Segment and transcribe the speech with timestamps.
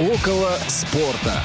[0.00, 1.42] Около спорта.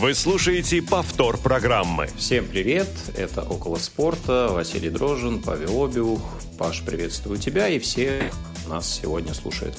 [0.00, 2.08] Вы слушаете повтор программы.
[2.16, 6.20] Всем привет, это «Около спорта», Василий Дрожин, Павел Обиух.
[6.58, 8.24] Паш, приветствую тебя и все
[8.66, 9.78] нас сегодня слушают.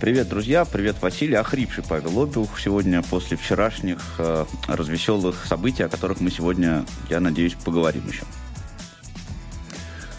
[0.00, 6.20] Привет, друзья, привет, Василий, охрипший Павел Обиух сегодня после вчерашних э, развеселых событий, о которых
[6.20, 8.24] мы сегодня, я надеюсь, поговорим еще.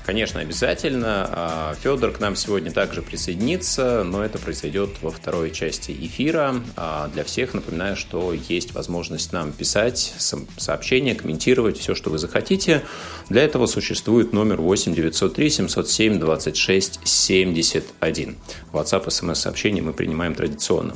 [0.06, 1.30] Конечно, обязательно.
[1.32, 6.55] А, Федор к нам сегодня также присоединится, но это произойдет во второй части эфира.
[6.76, 10.14] А, для всех напоминаю, что есть возможность нам писать
[10.58, 12.82] сообщения, комментировать все, что вы захотите.
[13.30, 18.38] Для этого существует номер 8 903 707 26 71.
[18.73, 20.95] WhatsApp, смс-сообщения мы принимаем традиционно.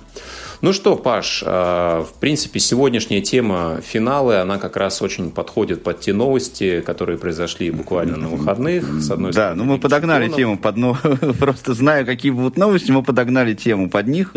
[0.61, 5.99] Ну что, Паш, а, в принципе, сегодняшняя тема финалы, она как раз очень подходит под
[5.99, 8.85] те новости, которые произошли буквально на выходных.
[9.01, 10.95] С одной да, ну мы подогнали тему под ну,
[11.39, 14.33] просто знаю, какие будут новости, мы подогнали тему под них.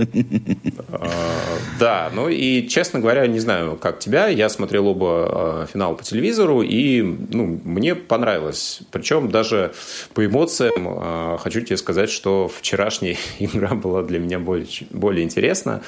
[0.88, 1.10] А,
[1.80, 6.02] да, ну и, честно говоря, не знаю, как тебя, я смотрел оба а, финала по
[6.02, 8.80] телевизору, и ну, мне понравилось.
[8.90, 9.72] Причем даже
[10.14, 15.82] по эмоциям хочу тебе сказать, что вчерашняя игра была для меня более, более интересна.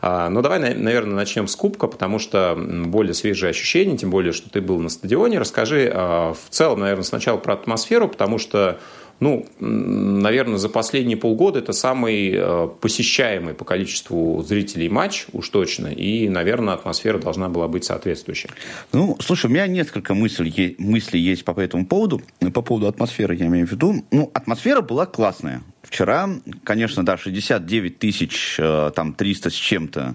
[0.00, 4.50] А, ну, давай, наверное, начнем с Кубка, потому что более свежие ощущения, тем более, что
[4.50, 5.38] ты был на стадионе.
[5.38, 8.78] Расскажи а, в целом, наверное, сначала про атмосферу, потому что
[9.20, 15.88] ну, наверное, за последние полгода это самый а, посещаемый по количеству зрителей матч, уж точно,
[15.88, 18.50] и, наверное, атмосфера должна была быть соответствующей.
[18.92, 22.20] Ну, слушай, у меня несколько мыслей, мыслей есть по этому поводу,
[22.52, 24.04] по поводу атмосферы, я имею в виду.
[24.10, 25.62] Ну, атмосфера была классная.
[25.82, 26.28] Вчера,
[26.64, 30.14] конечно, да, 69 тысяч, э, там, 300 с чем-то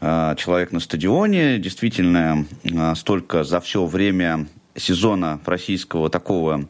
[0.00, 1.58] э, человек на стадионе.
[1.58, 6.66] Действительно, э, столько за все время сезона российского такого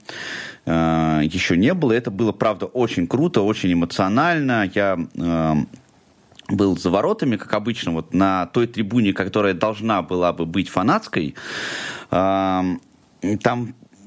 [0.67, 1.93] еще не было.
[1.93, 4.71] Это было, правда, очень круто, очень эмоционально.
[4.75, 4.99] Я
[6.49, 11.35] был за воротами, как обычно, вот на той трибуне, которая должна была бы быть фанатской.
[12.11, 12.81] Там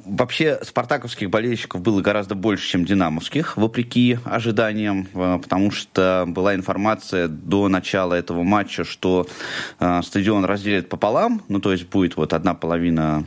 [0.05, 7.27] Вообще, спартаковских болельщиков было гораздо больше, чем динамовских, вопреки ожиданиям, э, потому что была информация
[7.27, 9.27] до начала этого матча, что
[9.79, 13.25] э, стадион разделят пополам, ну, то есть будет вот одна половина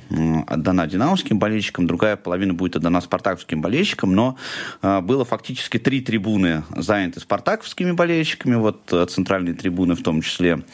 [0.49, 4.37] отдана динамовским болельщикам, другая половина будет отдана спартаковским болельщикам, но
[4.83, 10.65] э, было фактически три трибуны заняты спартаковскими болельщиками, вот центральные трибуны в том числе.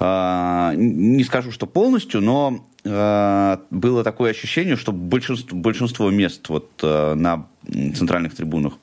[0.00, 7.14] Не скажу, что полностью, но Э, было такое ощущение, что большинство, большинство мест вот э,
[7.14, 7.46] на
[7.94, 8.74] центральных трибунах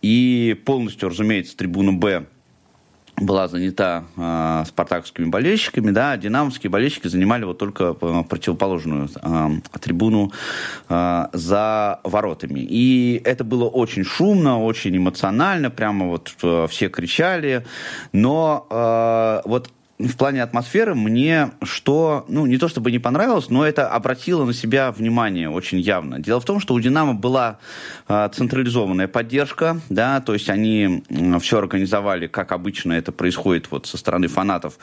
[0.00, 2.26] и полностью, разумеется, трибуна «Б»
[3.18, 9.48] была занята э, спартаковскими болельщиками, да, а динамовские болельщики занимали вот только э, противоположную э,
[9.80, 10.32] трибуну
[10.88, 12.60] э, за воротами.
[12.60, 17.64] И это было очень шумно, очень эмоционально, прямо вот э, все кричали,
[18.12, 23.66] но э, вот в плане атмосферы мне что, ну, не то чтобы не понравилось, но
[23.66, 26.18] это обратило на себя внимание очень явно.
[26.18, 27.58] Дело в том, что у «Динамо» была
[28.08, 33.86] э, централизованная поддержка, да, то есть они э, все организовали, как обычно это происходит вот
[33.86, 34.78] со стороны фанатов,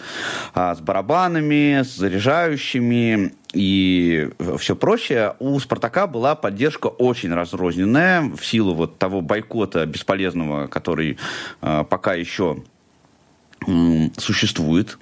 [0.56, 8.44] э, с барабанами, с заряжающими, и все прочее, у «Спартака» была поддержка очень разрозненная в
[8.44, 11.20] силу вот того бойкота бесполезного, который
[11.62, 12.64] э, пока еще
[14.18, 14.98] существует.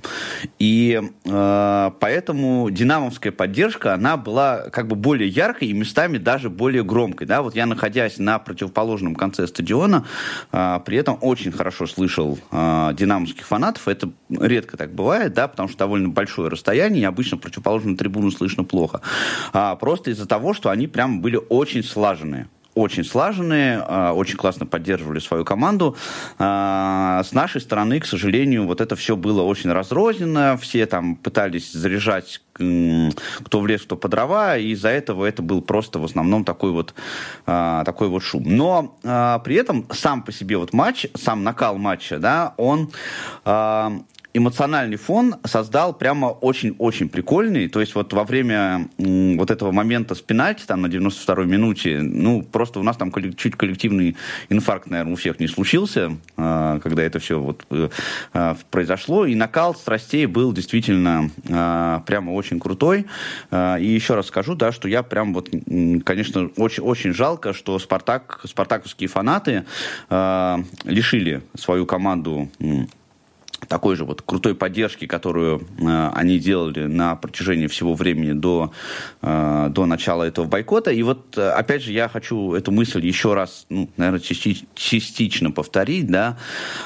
[0.59, 6.83] И э, поэтому динамовская поддержка, она была как бы более яркой и местами даже более
[6.83, 7.27] громкой.
[7.27, 7.41] Да?
[7.41, 10.05] Вот я, находясь на противоположном конце стадиона,
[10.51, 13.87] э, при этом очень хорошо слышал э, динамовских фанатов.
[13.87, 18.63] Это редко так бывает, да, потому что довольно большое расстояние, и обычно противоположную трибуну слышно
[18.63, 19.01] плохо.
[19.53, 24.65] А, просто из-за того, что они прям были очень слаженные очень слаженные, а, очень классно
[24.65, 25.95] поддерживали свою команду.
[26.39, 30.57] А, с нашей стороны, к сожалению, вот это все было очень разрозненно.
[30.57, 35.61] Все там пытались заряжать кто в лес, кто по дрова, и из-за этого это был
[35.61, 36.93] просто в основном такой вот,
[37.47, 38.43] а, такой вот шум.
[38.45, 42.91] Но при этом сам по себе вот матч, сам накал матча, да, он
[44.33, 47.67] эмоциональный фон создал прямо очень-очень прикольный.
[47.67, 52.43] То есть вот во время вот этого момента с пенальти, там на 92-й минуте, ну,
[52.43, 54.15] просто у нас там чуть коллективный
[54.49, 57.89] инфаркт, наверное, у всех не случился, а, когда это все вот э,
[58.33, 59.25] а, произошло.
[59.25, 63.05] И накал страстей был действительно а, прямо очень крутой.
[63.51, 65.49] И еще раз скажу, да, что я прям вот,
[66.03, 69.65] конечно, очень, очень жалко, что Спартак, спартаковские фанаты
[70.09, 72.49] лишили свою команду
[73.67, 78.71] такой же вот крутой поддержки, которую э, они делали на протяжении всего времени до,
[79.21, 80.91] э, до начала этого бойкота.
[80.91, 85.51] И вот, э, опять же, я хочу эту мысль еще раз, ну, наверное, части- частично
[85.51, 86.37] повторить, да.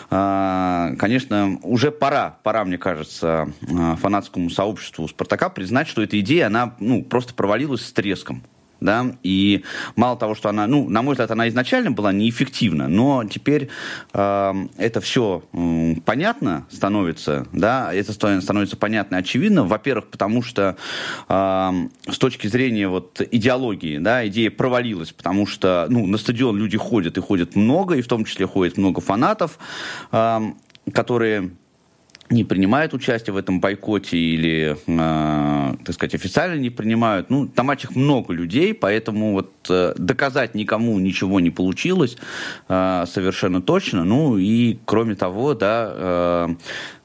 [0.10, 6.48] Э, конечно, уже пора, пора, мне кажется, э, фанатскому сообществу Спартака признать, что эта идея,
[6.48, 8.44] она, ну, просто провалилась с треском
[8.86, 9.64] да, и
[9.96, 13.70] мало того, что она, ну, на мой взгляд, она изначально была неэффективна, но теперь
[14.14, 20.78] э, это все э, понятно становится, да, это становится понятно и очевидно, во-первых, потому что
[21.28, 21.72] э,
[22.10, 27.18] с точки зрения вот идеологии, да, идея провалилась, потому что, ну, на стадион люди ходят
[27.18, 29.58] и ходят много, и в том числе ходит много фанатов,
[30.12, 30.40] э,
[30.94, 31.52] которые
[32.30, 37.30] не принимают участие в этом бойкоте или, э, так сказать, официально не принимают.
[37.30, 42.18] Ну, на матчах много людей, поэтому вот э, доказать никому ничего не получилось
[42.68, 44.04] э, совершенно точно.
[44.04, 46.56] Ну и, кроме того, да,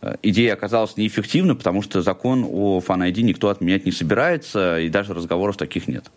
[0.03, 5.13] э, идея оказалась неэффективной, потому что закон о фан-айди никто отменять не собирается, и даже
[5.13, 6.11] разговоров таких нет.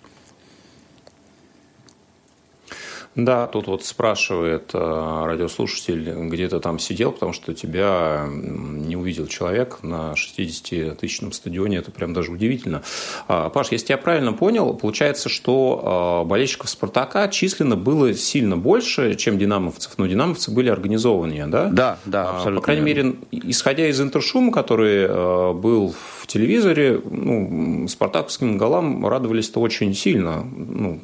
[3.16, 9.28] Да, тут вот спрашивает э, радиослушатель, где ты там сидел, потому что тебя не увидел
[9.28, 11.78] человек на 60-тысячном стадионе.
[11.78, 12.82] Это прям даже удивительно.
[13.28, 19.14] А, Паш, если я правильно понял, получается, что э, болельщиков «Спартака» численно было сильно больше,
[19.16, 21.70] чем динамовцев, но динамовцы были организованнее, да?
[21.72, 22.52] Да, да, абсолютно.
[22.52, 29.06] А, по крайней мере, исходя из интершума, который э, был в телевизоре, ну, спартаковским голам
[29.06, 30.44] радовались-то очень сильно.
[30.44, 31.02] Ну,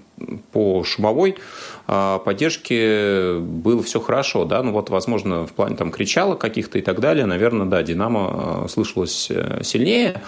[0.52, 1.38] по шумовой
[1.92, 6.84] а, поддержке было все хорошо, да, ну вот, возможно, в плане там кричало каких-то и
[6.84, 10.22] так далее, наверное, да, Динамо а, слышалось э, сильнее.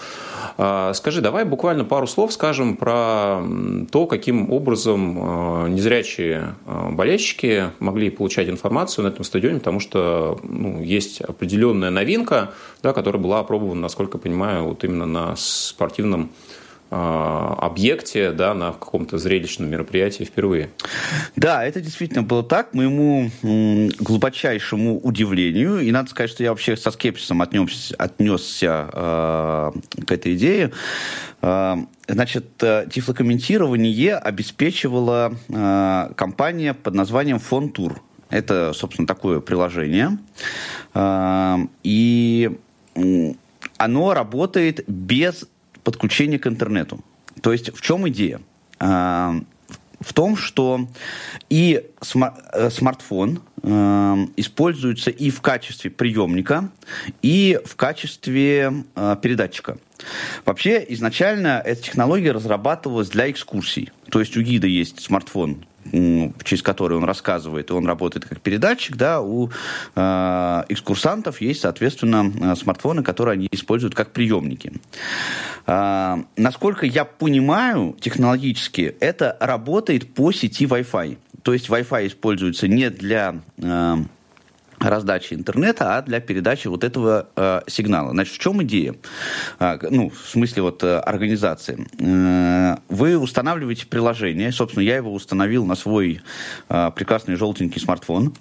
[0.58, 3.44] А, скажи, давай буквально пару слов скажем про
[3.92, 11.22] то, каким образом незрячие болельщики могли получать информацию на этом стадионе, потому что ну, есть
[11.22, 16.31] определенная новинка, да, которая была опробована, насколько я понимаю, вот именно на спортивном
[16.92, 20.70] объекте, да, на каком-то зрелищном мероприятии впервые.
[21.38, 25.80] Да, это действительно было так, моему глубочайшему удивлению.
[25.80, 29.72] И надо сказать, что я вообще со скепсисом отнесся, отнесся э,
[30.06, 30.72] к этой идее.
[31.42, 31.78] Э,
[32.10, 38.02] значит, э, тифлокомментирование обеспечивала э, компания под названием Фонтур.
[38.30, 40.18] Это, собственно, такое приложение.
[40.94, 42.52] Э, и
[43.78, 45.46] оно работает без
[45.83, 47.00] подключение к интернету.
[47.42, 48.42] То есть в чем идея?
[48.80, 49.36] А,
[50.01, 50.88] в том, что
[51.50, 51.83] и
[52.54, 56.69] э, смартфон э, используется и в качестве приемника,
[57.22, 59.78] и в качестве э, передатчика.
[60.45, 63.92] Вообще, изначально эта технология разрабатывалась для экскурсий.
[64.10, 68.95] То есть у гида есть смартфон через который он рассказывает, и он работает как передатчик,
[68.95, 69.50] да, у
[69.95, 74.74] э, экскурсантов есть, соответственно, э, смартфоны, которые они используют как приемники.
[75.68, 81.18] Э, насколько я понимаю технологически, это работает по сети Wi-Fi.
[81.44, 83.42] То есть Wi-Fi используется не для...
[83.57, 83.98] Э,
[84.81, 88.12] раздачи интернета, а для передачи вот этого э, сигнала.
[88.12, 88.95] Значит, в чем идея?
[89.60, 91.88] Э, ну, в смысле вот э, организации.
[92.00, 96.22] Э, вы устанавливаете приложение, собственно, я его установил на свой
[96.69, 98.33] э, прекрасный желтенький смартфон.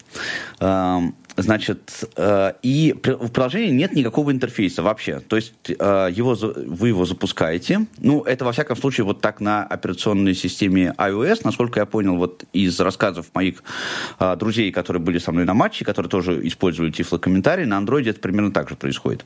[0.61, 1.01] Э,
[1.37, 5.21] Значит, э, и в приложении нет никакого интерфейса вообще.
[5.21, 7.87] То есть э, его, вы его запускаете.
[7.99, 12.45] Ну, это, во всяком случае, вот так на операционной системе iOS, насколько я понял, вот
[12.53, 13.63] из рассказов моих
[14.19, 18.21] э, друзей, которые были со мной на матче, которые тоже использовали тифлокомментарий, на Android это
[18.21, 19.25] примерно так же происходит.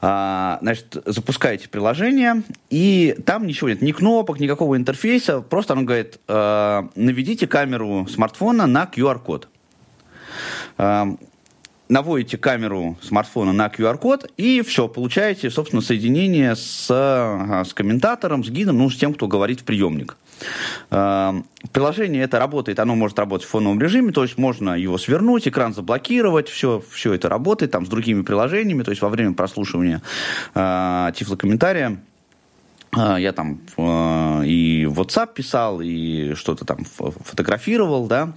[0.00, 7.46] Значит, запускаете приложение, и там ничего нет, ни кнопок, никакого интерфейса, просто оно говорит, наведите
[7.46, 9.48] камеру смартфона на QR-код
[11.88, 18.78] наводите камеру смартфона на QR-код, и все, получаете, собственно, соединение с, с комментатором, с гидом,
[18.78, 20.16] ну, с тем, кто говорит в приемник.
[20.90, 25.74] Приложение это работает, оно может работать в фоновом режиме, то есть можно его свернуть, экран
[25.74, 30.02] заблокировать, все, все это работает там с другими приложениями, то есть во время прослушивания
[30.54, 32.00] э, тифлокомментария
[32.96, 38.32] я там э, и WhatsApp писал, и что-то там фотографировал, да.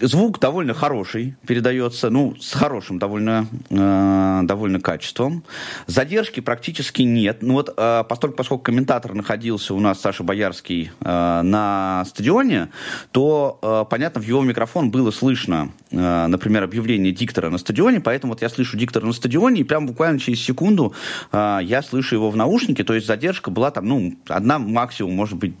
[0.00, 5.44] Звук довольно хороший передается, ну, с хорошим довольно, э, довольно качеством.
[5.86, 7.38] Задержки практически нет.
[7.40, 12.68] Ну вот, э, поскольку, поскольку комментатор находился у нас, Саша Боярский, э, на стадионе,
[13.12, 18.32] то, э, понятно, в его микрофон было слышно, э, например, объявление диктора на стадионе, поэтому
[18.32, 20.92] вот я слышу диктора на стадионе, и прям буквально через секунду
[21.32, 25.38] э, я слышу его в наушнике, то есть задержка была там, ну, одна максимум, может
[25.38, 25.54] быть,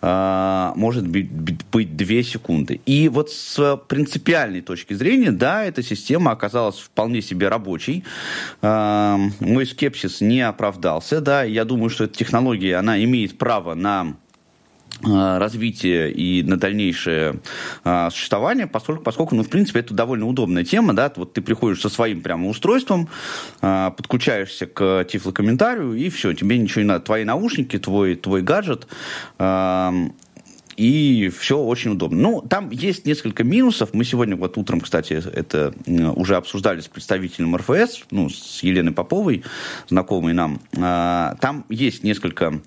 [0.00, 1.30] э, может быть,
[1.72, 2.80] быть две секунды.
[2.86, 8.04] И вот с принципиальной точки зрения, да, эта система оказалась вполне себе рабочей.
[8.62, 14.16] Э, мой скепсис не оправдался, да, я думаю, что эта технология, она имеет право на
[15.04, 17.40] Э, развитие и на дальнейшее
[17.82, 21.80] а, существование, поскольку, поскольку, ну, в принципе, это довольно удобная тема, да, вот ты приходишь
[21.80, 23.08] со своим прямо устройством,
[23.60, 28.86] а, подключаешься к тифлокомментарию, и все, тебе ничего не надо, твои наушники, твой, твой гаджет,
[29.38, 29.92] а,
[30.82, 32.20] и все очень удобно.
[32.20, 33.90] Ну, там есть несколько минусов.
[33.92, 39.44] Мы сегодня вот утром, кстати, это уже обсуждали с представителем РФС, ну, с Еленой Поповой,
[39.88, 40.60] знакомой нам.
[40.76, 42.60] А, там есть несколько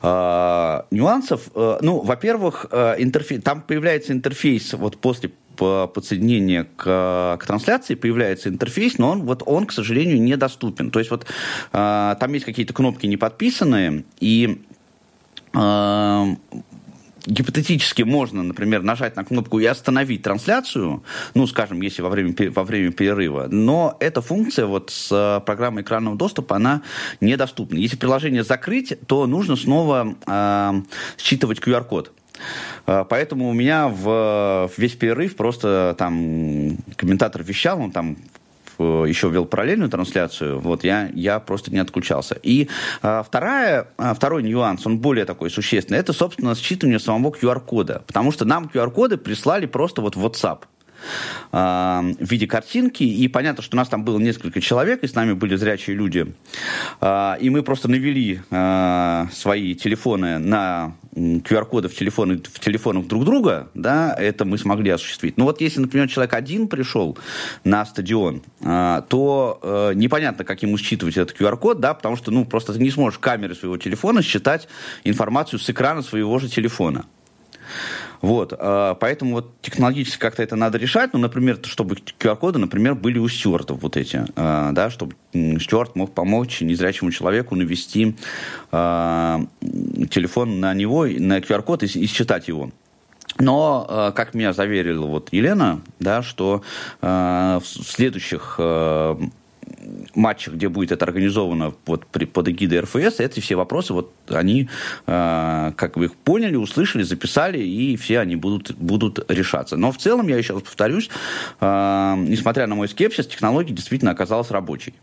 [0.00, 1.50] а, нюансов.
[1.54, 2.66] А, ну, во-первых,
[2.98, 9.44] интерфейс, там появляется интерфейс вот после подсоединения к, к трансляции появляется интерфейс, но он, вот
[9.46, 10.90] он, к сожалению, недоступен.
[10.90, 11.26] То есть вот
[11.72, 14.62] э, там есть какие-то кнопки не подписанные, и
[15.52, 16.36] э,
[17.26, 21.02] гипотетически можно, например, нажать на кнопку и остановить трансляцию,
[21.34, 25.82] ну, скажем, если во время, во время перерыва, но эта функция вот с э, программой
[25.82, 26.82] экранного доступа, она
[27.20, 27.76] недоступна.
[27.78, 30.72] Если приложение закрыть, то нужно снова э,
[31.18, 32.12] считывать QR-код.
[32.86, 38.41] Э, поэтому у меня в, в весь перерыв просто там комментатор вещал, он там Э,
[39.06, 42.38] еще вел параллельную трансляцию, вот я, я просто не отключался.
[42.42, 42.68] И
[43.02, 48.02] а, вторая, а, второй нюанс, он более такой существенный, это, собственно, считывание самого QR-кода.
[48.06, 50.60] Потому что нам QR-коды прислали просто вот в WhatsApp
[51.50, 55.32] в виде картинки, и понятно, что у нас там было несколько человек, и с нами
[55.32, 56.32] были зрячие люди,
[57.00, 63.24] а, и мы просто навели а, свои телефоны на QR-коды в, телефоны, в телефонах друг
[63.24, 65.36] друга, да, это мы смогли осуществить.
[65.36, 67.18] Но вот если, например, человек один пришел
[67.64, 72.46] на стадион, а, то э, непонятно, как ему считывать этот QR-код, да, потому что, ну,
[72.46, 74.68] просто ты не сможешь камеры своего телефона считать
[75.04, 77.04] информацию с экрана своего же телефона.
[78.22, 81.12] Вот, а, поэтому вот технологически как-то это надо решать.
[81.12, 86.14] Ну, например, чтобы QR-коды, например, были у стюартов вот эти, а, да, чтобы стюарт мог
[86.14, 88.16] помочь незрячему человеку навести
[88.70, 92.70] а, телефон на него, на QR-код и, и считать его.
[93.38, 96.62] Но, как меня заверила вот Елена, да, что
[97.00, 98.60] в следующих
[100.14, 104.68] матчах, где будет это организовано вот при, под эгидой РФС, эти все вопросы, вот они,
[105.06, 109.76] э, как вы их поняли, услышали, записали, и все они будут, будут решаться.
[109.76, 111.10] Но в целом, я еще раз повторюсь,
[111.60, 114.94] э, несмотря на мой скепсис, технология действительно оказалась рабочей.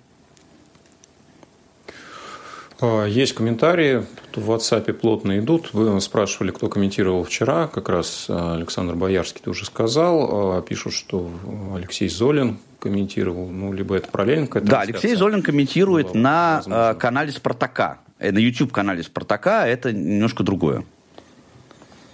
[2.81, 5.73] А, есть комментарии, в WhatsApp плотно идут.
[5.73, 10.57] Вы спрашивали, кто комментировал вчера, как раз а, Александр Боярский тоже сказал.
[10.57, 11.29] А, пишут, что
[11.75, 16.95] Алексей Золин комментировал, ну, либо это параллельно какая-то Да, Алексей Золин комментирует ну, на возможно.
[16.95, 18.00] канале «Спартака».
[18.19, 20.83] Э, на YouTube-канале «Спартака» это немножко другое.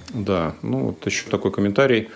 [0.09, 2.09] Да, ну, вот еще такой комментарий,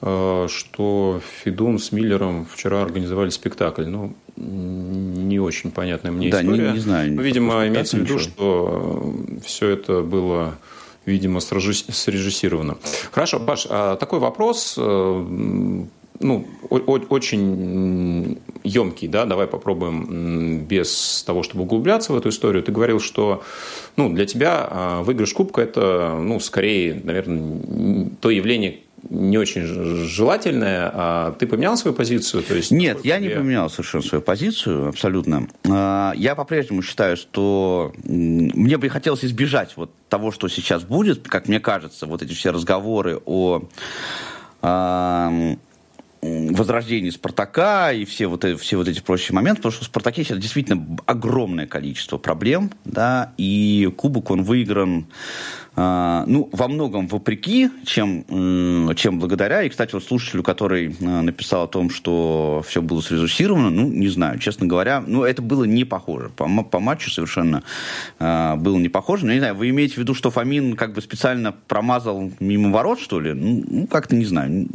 [0.00, 3.86] что Федун с Миллером вчера организовали спектакль.
[3.86, 6.68] Ну, не очень понятная мне да, история.
[6.68, 7.12] Не, не знаю.
[7.12, 10.54] Ну, видимо, имеется в виду, что все это было
[11.06, 12.78] видимо, срежиссировано.
[13.12, 15.84] Хорошо, Паш, а такой вопрос, э,
[16.20, 22.62] ну, очень емкий, да, давай попробуем без того, чтобы углубляться в эту историю.
[22.62, 23.42] Ты говорил, что
[23.96, 28.80] ну, для тебя а, выигрыш Кубка– это, ну, скорее, наверное, то явление,
[29.10, 30.90] не очень желательное.
[30.94, 32.42] А ты поменял свою позицию?
[32.42, 33.28] То есть, Нет, я тебе...
[33.28, 35.48] не поменял совершенно свою позицию, абсолютно.
[35.68, 41.48] А, я по-прежнему считаю, что мне бы хотелось избежать вот того, что сейчас будет, как
[41.48, 43.64] мне кажется, вот эти все разговоры о
[46.24, 50.24] возрождении Спартака и все вот, эти, все вот эти прочие моменты, потому что в Спартаке
[50.24, 55.06] сейчас действительно огромное количество проблем, да, и кубок он выигран
[55.76, 58.24] а, ну, во многом вопреки, чем,
[58.94, 59.62] чем благодаря.
[59.62, 64.08] И, кстати, вот слушателю, который а, написал о том, что все было срежиссировано, ну, не
[64.08, 66.28] знаю, честно говоря, ну, это было не похоже.
[66.28, 67.64] По, по матчу совершенно
[68.20, 69.26] э, было не похоже.
[69.26, 73.00] Но, не знаю, вы имеете в виду, что Фомин как бы специально промазал мимо ворот,
[73.00, 73.32] что ли?
[73.32, 74.68] Ну, ну как-то не знаю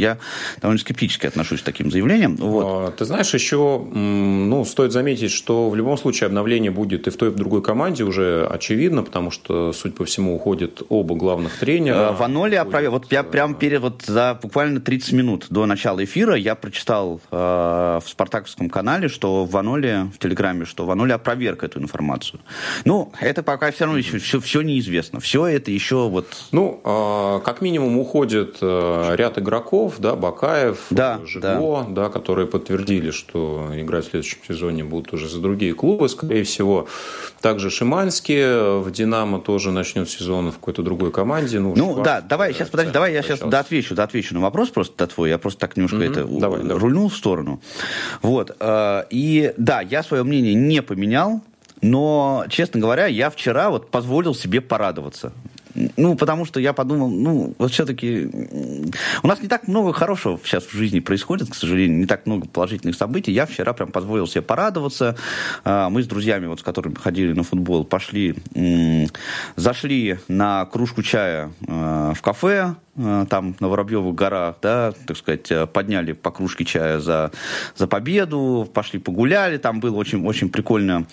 [0.00, 0.18] я
[0.60, 2.36] довольно скептически отношусь к таким заявлениям.
[2.36, 2.64] Вот.
[2.66, 7.16] А, ты знаешь, еще ну, стоит заметить, что в любом случае обновление будет и в
[7.16, 11.58] той, и в другой команде уже очевидно, потому что, судя по всему, уходят оба главных
[11.58, 12.10] тренера.
[12.10, 12.92] Э, Ваноли оправил.
[12.92, 17.36] Вот я прям перед, вот за буквально 30 минут до начала эфира я прочитал э,
[17.36, 22.40] в спартаковском канале, что Ваноли в Телеграме, что Ваноли опроверг эту информацию.
[22.84, 25.20] Ну, это пока все равно еще все, все неизвестно.
[25.20, 26.26] Все это еще вот...
[26.52, 32.04] Ну, э, как минимум уходит э, ряд игроков, игроков, да, Бакаев, да, Жигло, да.
[32.04, 36.86] да, которые подтвердили, что играть в следующем сезоне будут уже за другие клубы, скорее всего.
[37.40, 41.58] Также Шиманский в «Динамо» тоже начнет сезон в какой-то другой команде.
[41.58, 44.40] Ну, ну Шварц, да, давай, сейчас, подожди, давай я сейчас да, отвечу, да, отвечу на
[44.40, 45.30] вопрос просто да, твой.
[45.30, 46.10] Я просто так немножко mm-hmm.
[46.10, 47.08] это давай, рульнул давай.
[47.08, 47.60] в сторону.
[48.22, 48.56] Вот.
[48.60, 51.42] Э, и да, я свое мнение не поменял.
[51.82, 55.32] Но, честно говоря, я вчера вот позволил себе порадоваться.
[55.96, 58.28] Ну, потому что я подумал, ну, вот все-таки
[59.22, 62.46] у нас не так много хорошего сейчас в жизни происходит, к сожалению, не так много
[62.48, 63.32] положительных событий.
[63.32, 65.16] Я вчера прям позволил себе порадоваться.
[65.64, 68.34] А, мы с друзьями, вот с которыми ходили на футбол, пошли,
[69.56, 72.74] зашли на кружку чая а, в кафе,
[73.28, 77.30] там на Воробьевых горах, да, так сказать, э, подняли по кружке чая за,
[77.76, 81.06] за победу, пошли погуляли, там было очень, очень прикольно,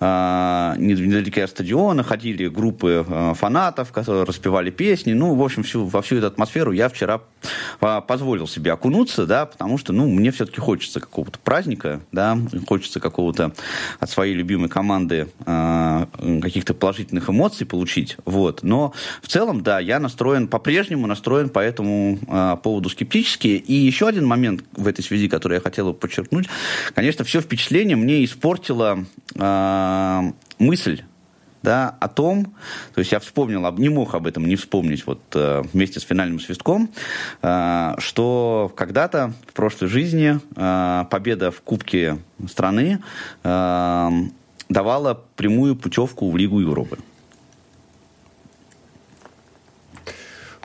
[0.00, 5.84] э, недалеко от стадиона, ходили группы э, фанатов, которые распевали песни, ну, в общем, всю,
[5.84, 7.20] во всю эту атмосферу я вчера
[7.80, 13.00] э, позволил себе окунуться, да, потому что, ну, мне все-таки хочется какого-то праздника, да, хочется
[13.00, 13.52] какого-то
[14.00, 16.06] от своей любимой команды э,
[16.42, 21.58] каких-то положительных эмоций получить, вот, но в целом, да, я настроен, по-прежнему настроен настроен по
[21.58, 23.48] этому э, поводу скептически.
[23.48, 26.46] И еще один момент в этой связи, который я хотел бы подчеркнуть.
[26.94, 30.20] Конечно, все впечатление мне испортила э,
[30.58, 31.02] мысль
[31.62, 32.44] да, о том,
[32.94, 36.38] то есть я вспомнил, не мог об этом не вспомнить вот э, вместе с финальным
[36.38, 36.90] свистком,
[37.42, 40.40] э, что когда-то в прошлой жизни
[41.10, 42.98] победа в Кубке страны
[43.42, 46.98] давала прямую путевку в Лигу Европы.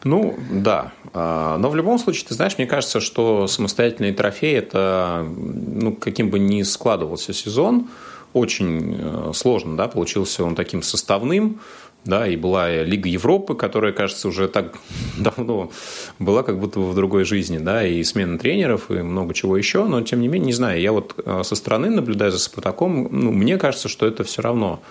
[0.03, 0.93] Ну, да.
[1.13, 6.29] А, но в любом случае, ты знаешь, мне кажется, что самостоятельный трофей– это, ну, каким
[6.29, 7.89] бы ни складывался сезон,
[8.33, 11.59] очень э, сложно, да, получился он таким составным,
[12.05, 14.77] да, и была Лига Европы, которая, кажется, уже так
[15.17, 15.71] давно
[16.19, 19.85] была как будто бы в другой жизни, да, и смена тренеров, и много чего еще,
[19.85, 23.31] но, тем не менее, не знаю, я вот э, со стороны наблюдаю за Спартаком, ну,
[23.31, 24.81] мне кажется, что это все равно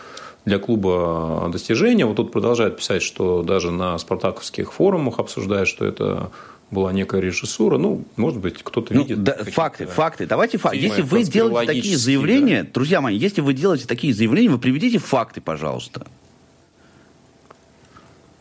[0.48, 2.06] для клуба достижения.
[2.06, 6.30] Вот тут продолжают писать, что даже на спартаковских форумах обсуждают, что это
[6.70, 7.78] была некая режиссура.
[7.78, 9.22] Ну, может быть, кто-то ну, видит.
[9.22, 10.26] Да, факты, факты.
[10.26, 10.78] Давайте факты.
[10.78, 12.70] Если вы делаете такие заявления, да.
[12.74, 16.06] друзья мои, если вы делаете такие заявления, вы приведите факты, пожалуйста.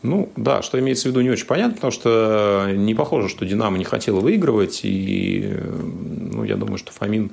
[0.02, 3.78] Ну, да, что имеется в виду, не очень понятно, потому что не похоже, что «Динамо»
[3.78, 5.58] не хотела выигрывать, и
[6.32, 7.32] ну, я думаю, что Фомин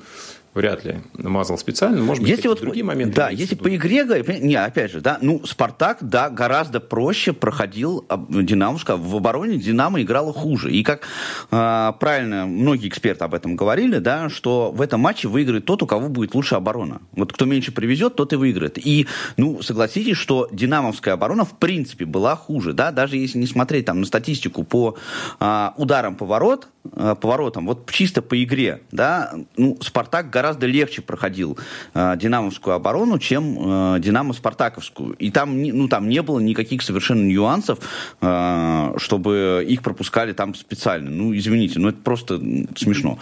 [0.56, 2.02] вряд ли намазал специально.
[2.02, 3.14] Может быть, если вот, другие моменты.
[3.14, 4.04] Да, если по игре,
[4.40, 8.96] не, опять же, да, ну, Спартак, да, гораздо проще проходил Динамовска.
[8.96, 10.72] В обороне Динамо играла хуже.
[10.72, 11.06] И как
[11.50, 15.86] э, правильно многие эксперты об этом говорили, да, что в этом матче выиграет тот, у
[15.86, 17.00] кого будет лучше оборона.
[17.12, 18.78] Вот кто меньше привезет, тот и выиграет.
[18.78, 23.84] И, ну, согласитесь, что Динамовская оборона в принципе была хуже, да, даже если не смотреть
[23.84, 24.96] там на статистику по
[25.38, 31.02] э, ударам поворот, э, поворотам, вот чисто по игре, да, ну, Спартак гораздо гораздо легче
[31.02, 31.58] проходил
[31.94, 35.14] э, динамовскую оборону, чем э, динамо-спартаковскую.
[35.14, 37.78] И там, ну, там не было никаких совершенно нюансов,
[38.20, 41.10] э, чтобы их пропускали там специально.
[41.10, 42.40] Ну, извините, но это просто
[42.76, 43.18] смешно.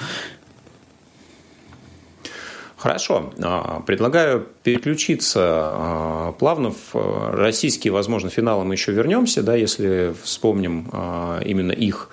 [2.76, 3.32] Хорошо.
[3.42, 10.14] А, предлагаю переключиться а, плавно в э, российские, возможно, финалы мы еще вернемся, да, если
[10.22, 12.10] вспомним а, именно их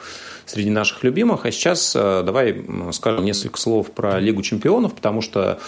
[0.52, 1.46] среди наших любимых.
[1.46, 5.60] А сейчас э, давай скажем несколько слов про Лигу чемпионов, потому что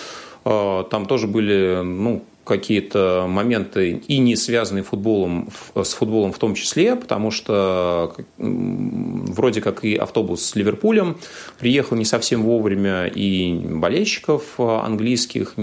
[0.46, 6.56] э, там тоже были ну, какие-то моменты и не связанные футболом, с футболом в том
[6.56, 11.18] числе, потому что вроде как и автобус с Ливерпулем
[11.60, 15.56] приехал не совсем вовремя, и болельщиков английских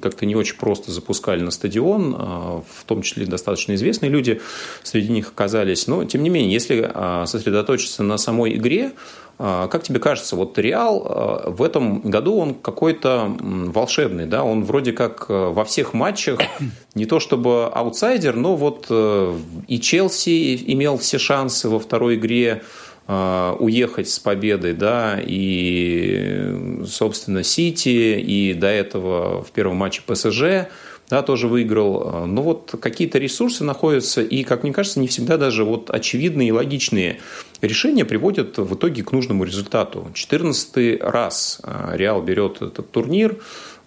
[0.00, 4.40] как-то не очень просто запускали на стадион, а, в том числе достаточно известные люди
[4.82, 5.86] среди них оказались.
[5.86, 10.58] Но, тем не менее, если а, сосредоточиться на самой игре, а, как тебе кажется, вот
[10.58, 14.44] Реал а, в этом году он какой-то волшебный, да?
[14.44, 16.38] Он вроде как э, во всех матчах
[16.94, 22.62] не то чтобы аутсайдер, но вот э, и Челси имел все шансы во второй игре
[23.06, 30.68] а, уехать с победой, да, и, собственно, Сити, и до этого в первом матче ПСЖ–
[31.10, 32.26] да, тоже выиграл.
[32.26, 36.52] Но вот какие-то ресурсы находятся, и, как мне кажется, не всегда даже вот очевидные и
[36.52, 37.20] логичные
[37.60, 40.10] решения приводят в итоге к нужному результату.
[40.14, 43.38] 14 раз а, Реал берет этот турнир,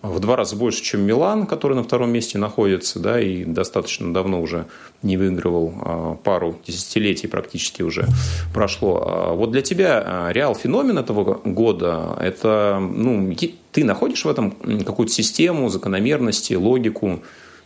[0.04, 4.42] в два раза больше, чем Милан, который на втором месте находится, да, и достаточно давно
[4.42, 4.68] уже
[5.02, 8.08] не выигрывал, а, пару десятилетий практически уже
[8.54, 9.04] прошло.
[9.06, 13.32] А вот для тебя Реал феномен этого года, это, ну,
[13.78, 17.22] ты находишь в этом какую-то систему, закономерности, логику,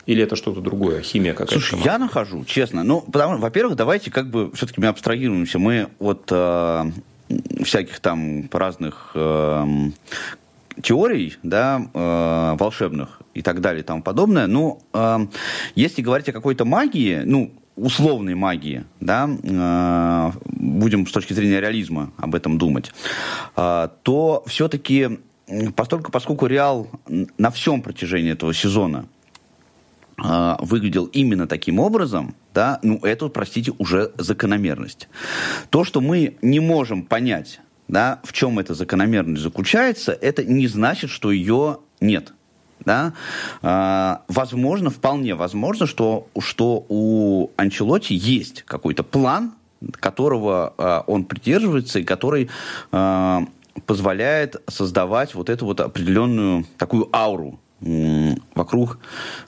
[0.06, 1.54] или это что-то другое, химия какая-то?
[1.54, 2.84] Слушай, я нахожу, честно.
[2.84, 5.58] Ну, потому, во-первых, давайте как бы все-таки мы абстрагируемся.
[5.58, 6.91] Мы вот э,
[7.63, 9.65] всяких там разных э,
[10.84, 14.47] теорий, да, э, волшебных и так далее и тому подобное.
[14.47, 15.28] Но э,
[15.76, 22.12] если говорить о какой-то магии, ну, условной магии, да, э, будем с точки зрения реализма
[22.17, 22.91] об этом думать,
[23.56, 25.19] э, то все-таки
[25.75, 26.87] поскольку, поскольку Реал
[27.37, 29.05] на всем протяжении этого сезона
[30.23, 35.07] э, выглядел именно таким образом, да, ну это, простите, уже закономерность.
[35.69, 41.09] То, что мы не можем понять, да, в чем эта закономерность заключается, это не значит,
[41.09, 42.33] что ее нет.
[42.83, 43.13] Да?
[43.61, 49.53] А, возможно, вполне возможно, что, что у Анчелотти есть какой-то план,
[49.91, 52.49] которого а, он придерживается и который
[52.91, 53.43] а,
[53.86, 57.60] позволяет создавать вот эту вот определенную такую ауру
[58.53, 58.99] вокруг,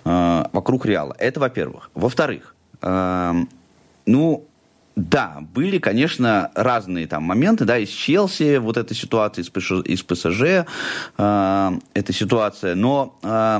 [0.03, 1.15] вокруг Реала.
[1.19, 1.91] Это во-первых.
[1.93, 4.47] Во-вторых, ну,
[4.95, 9.49] да, были, конечно, разные там моменты, да, из Челси вот эта ситуация, из,
[9.87, 10.67] из ПСЖ
[11.17, 13.59] э, эта ситуация, но э,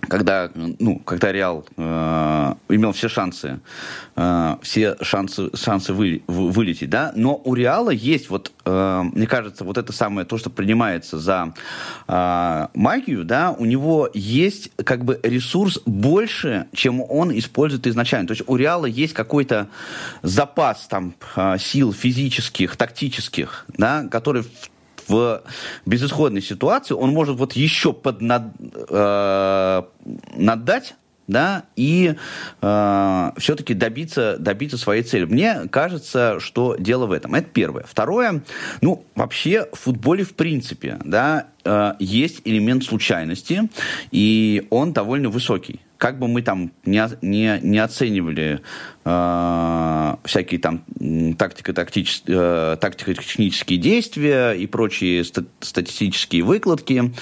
[0.00, 3.60] когда, ну, когда Реал э, имел все шансы,
[4.16, 9.64] э, все шансы, шансы вы, вылететь, да, но у Реала есть вот, э, мне кажется,
[9.64, 11.52] вот это самое, то, что принимается за
[12.06, 18.28] э, магию, да, у него есть как бы ресурс больше, чем он использует изначально.
[18.28, 19.68] То есть у Реала есть какой-то
[20.22, 24.48] запас там э, сил физических, тактических, да, который в
[25.08, 25.42] в
[25.86, 28.52] безысходной ситуации он может вот еще поднад,
[28.88, 29.82] э,
[30.36, 30.94] наддать
[31.28, 32.14] да, и
[32.62, 35.26] э, все-таки добиться, добиться своей цели.
[35.26, 37.34] Мне кажется, что дело в этом.
[37.34, 37.84] Это первое.
[37.84, 38.42] Второе,
[38.80, 43.68] ну, вообще в футболе в принципе, да, э, есть элемент случайности,
[44.10, 48.60] и он довольно высокий как бы мы там не, не, не оценивали
[49.04, 50.84] э, всякие там
[51.36, 57.12] тактико-технические э, действия и прочие ста статистические выкладки,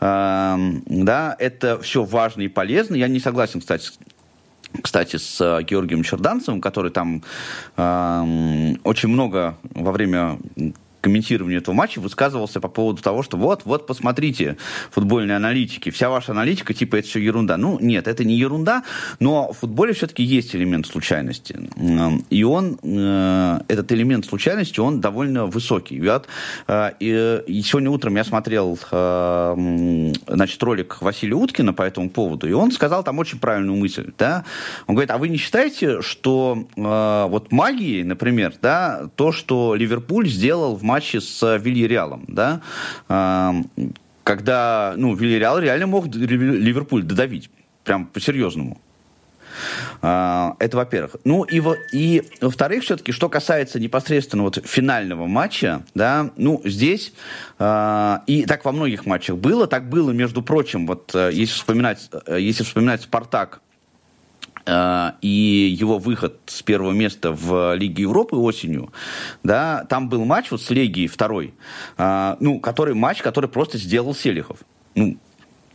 [0.00, 2.94] э, да, это все важно и полезно.
[2.94, 3.88] Я не согласен, кстати,
[4.82, 7.22] кстати, с Георгием Черданцевым, который там
[7.76, 10.38] э, очень много во время
[11.06, 14.56] комментированию этого матча высказывался по поводу того, что вот, вот, посмотрите,
[14.90, 17.56] футбольные аналитики, вся ваша аналитика, типа, это все ерунда.
[17.56, 18.82] Ну, нет, это не ерунда,
[19.20, 21.70] но в футболе все-таки есть элемент случайности.
[22.28, 25.94] И он, э, этот элемент случайности, он довольно высокий.
[25.94, 32.52] И, э, сегодня утром я смотрел, э, значит, ролик Василия Уткина по этому поводу, и
[32.52, 34.44] он сказал там очень правильную мысль, да,
[34.88, 40.74] он говорит, а вы не считаете, что вот магией, например, да, то, что Ливерпуль сделал
[40.74, 42.60] в матче матче с Вильяреалом, да,
[44.24, 47.50] когда, ну, Вильяреал реально мог Ливерпуль додавить,
[47.84, 48.80] прям по-серьезному.
[50.02, 51.16] А, это во-первых.
[51.24, 57.12] Ну и, во, и во-вторых, все-таки, что касается непосредственно вот финального матча, да, ну здесь
[57.58, 62.10] э, и так во многих матчах было, так было, между прочим, вот э, если вспоминать,
[62.26, 63.65] э, если вспоминать Спартак Э,
[64.68, 68.92] и его выход с первого места в Лиге Европы осенью,
[69.42, 71.54] да, там был матч вот с Легией второй,
[71.98, 74.58] э, ну, который матч, который просто сделал Селихов.
[74.94, 75.16] Ну,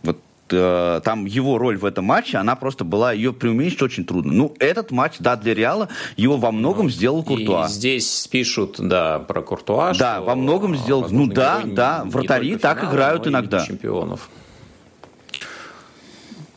[0.03, 4.33] вот э, там его роль в этом матче, она просто была, ее преуменьшить очень трудно.
[4.33, 7.65] Ну, этот матч, да, для Реала его во многом ну, сделал Куртуа.
[7.65, 12.83] И здесь пишут, да, про Куртуа, Да, во многом сделал, ну да, да, вратари так
[12.83, 13.65] играют иногда.
[13.65, 14.29] чемпионов.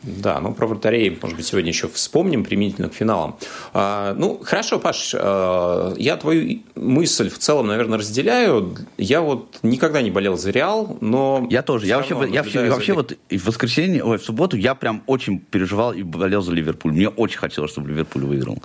[0.05, 3.37] Да, ну про вратарей, может быть, сегодня еще вспомним применительно к финалам.
[3.73, 8.75] А, ну, хорошо, Паш, а, я твою мысль в целом, наверное, разделяю.
[8.97, 11.47] Я вот никогда не болел за Реал, но...
[11.49, 11.87] Я тоже.
[11.87, 15.91] Я вообще, я вообще, вообще вот в воскресенье, ой, в субботу я прям очень переживал
[15.93, 16.91] и болел за Ливерпуль.
[16.91, 18.61] Мне очень хотелось, чтобы Ливерпуль выиграл.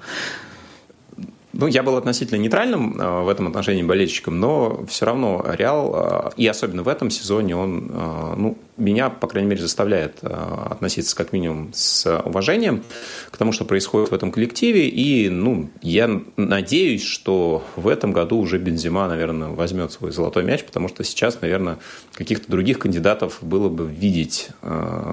[1.61, 6.31] Ну, я был относительно нейтральным э, в этом отношении болельщиком, но все равно Реал, э,
[6.39, 11.35] и особенно в этом сезоне, он, э, ну, меня, по крайней мере, заставляет относиться как
[11.35, 12.83] минимум с уважением
[13.31, 14.89] к тому, что происходит в этом коллективе.
[14.89, 20.65] И, ну, я надеюсь, что в этом году уже Бензима, наверное, возьмет свой золотой мяч,
[20.65, 21.77] потому что сейчас, наверное,
[22.15, 24.49] каких-то других кандидатов было бы видеть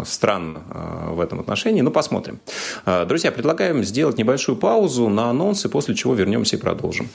[0.05, 0.61] странно
[1.09, 1.81] в этом отношении.
[1.81, 2.39] Ну, посмотрим.
[2.85, 7.09] Друзья, предлагаем сделать небольшую паузу на анонсы, после чего вернемся вернемся и продолжим.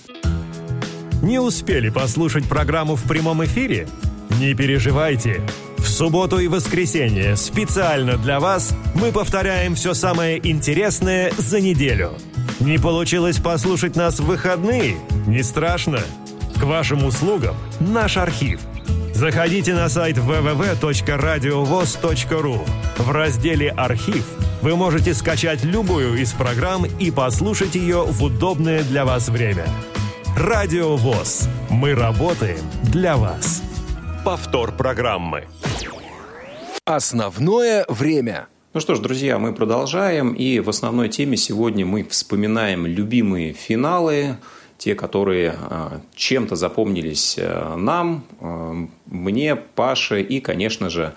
[1.23, 3.87] Не успели послушать программу в прямом эфире?
[4.41, 5.41] Не переживайте.
[5.79, 12.15] В субботу и воскресенье специально для вас мы повторяем все самое интересное за неделю.
[12.61, 14.97] Не получилось послушать нас в выходные?
[15.27, 16.01] Не страшно.
[16.57, 18.61] К вашим услугам наш архив.
[19.15, 22.61] Заходите на сайт www.radiovoz.ru.
[22.99, 24.25] В разделе «Архив»
[24.63, 29.67] вы можете скачать любую из программ и послушать ее в удобное для вас время.
[30.37, 31.49] Радио ВОЗ.
[31.69, 33.61] Мы работаем для вас.
[34.25, 35.47] Повтор программы.
[36.85, 38.47] Основное время.
[38.73, 40.33] Ну что ж, друзья, мы продолжаем.
[40.33, 44.37] И в основной теме сегодня мы вспоминаем любимые финалы,
[44.83, 48.73] те, которые а, чем-то запомнились а, нам, а,
[49.07, 51.13] мне, Паше и, конечно же,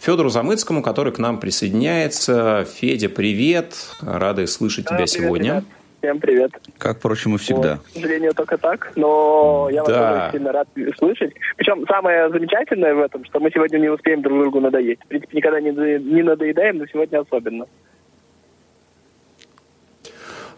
[0.00, 2.64] Федору Замыцкому, который к нам присоединяется.
[2.64, 3.74] Федя, привет!
[4.00, 5.50] Рады слышать тебя привет, сегодня.
[5.50, 5.64] Ребят.
[5.98, 6.52] Всем привет.
[6.78, 7.72] Как, впрочем, и всегда.
[7.72, 10.22] Вот, к сожалению, только так, но я вас да.
[10.22, 11.34] очень сильно рад слышать.
[11.56, 15.02] Причем самое замечательное в этом, что мы сегодня не успеем друг другу надоесть.
[15.04, 17.66] В принципе, никогда не, не надоедаем, но сегодня особенно.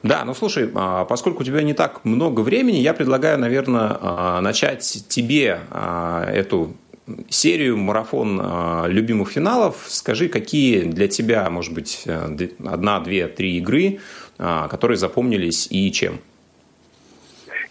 [0.02, 4.40] Да, ну слушай, а, поскольку у тебя не так много времени, я предлагаю, наверное, а,
[4.40, 6.74] начать тебе а, эту
[7.28, 8.40] серию марафон
[8.86, 9.84] любимых финалов.
[9.88, 13.98] Скажи, какие для тебя, может быть, одна, две, три игры,
[14.38, 16.20] которые запомнились и чем?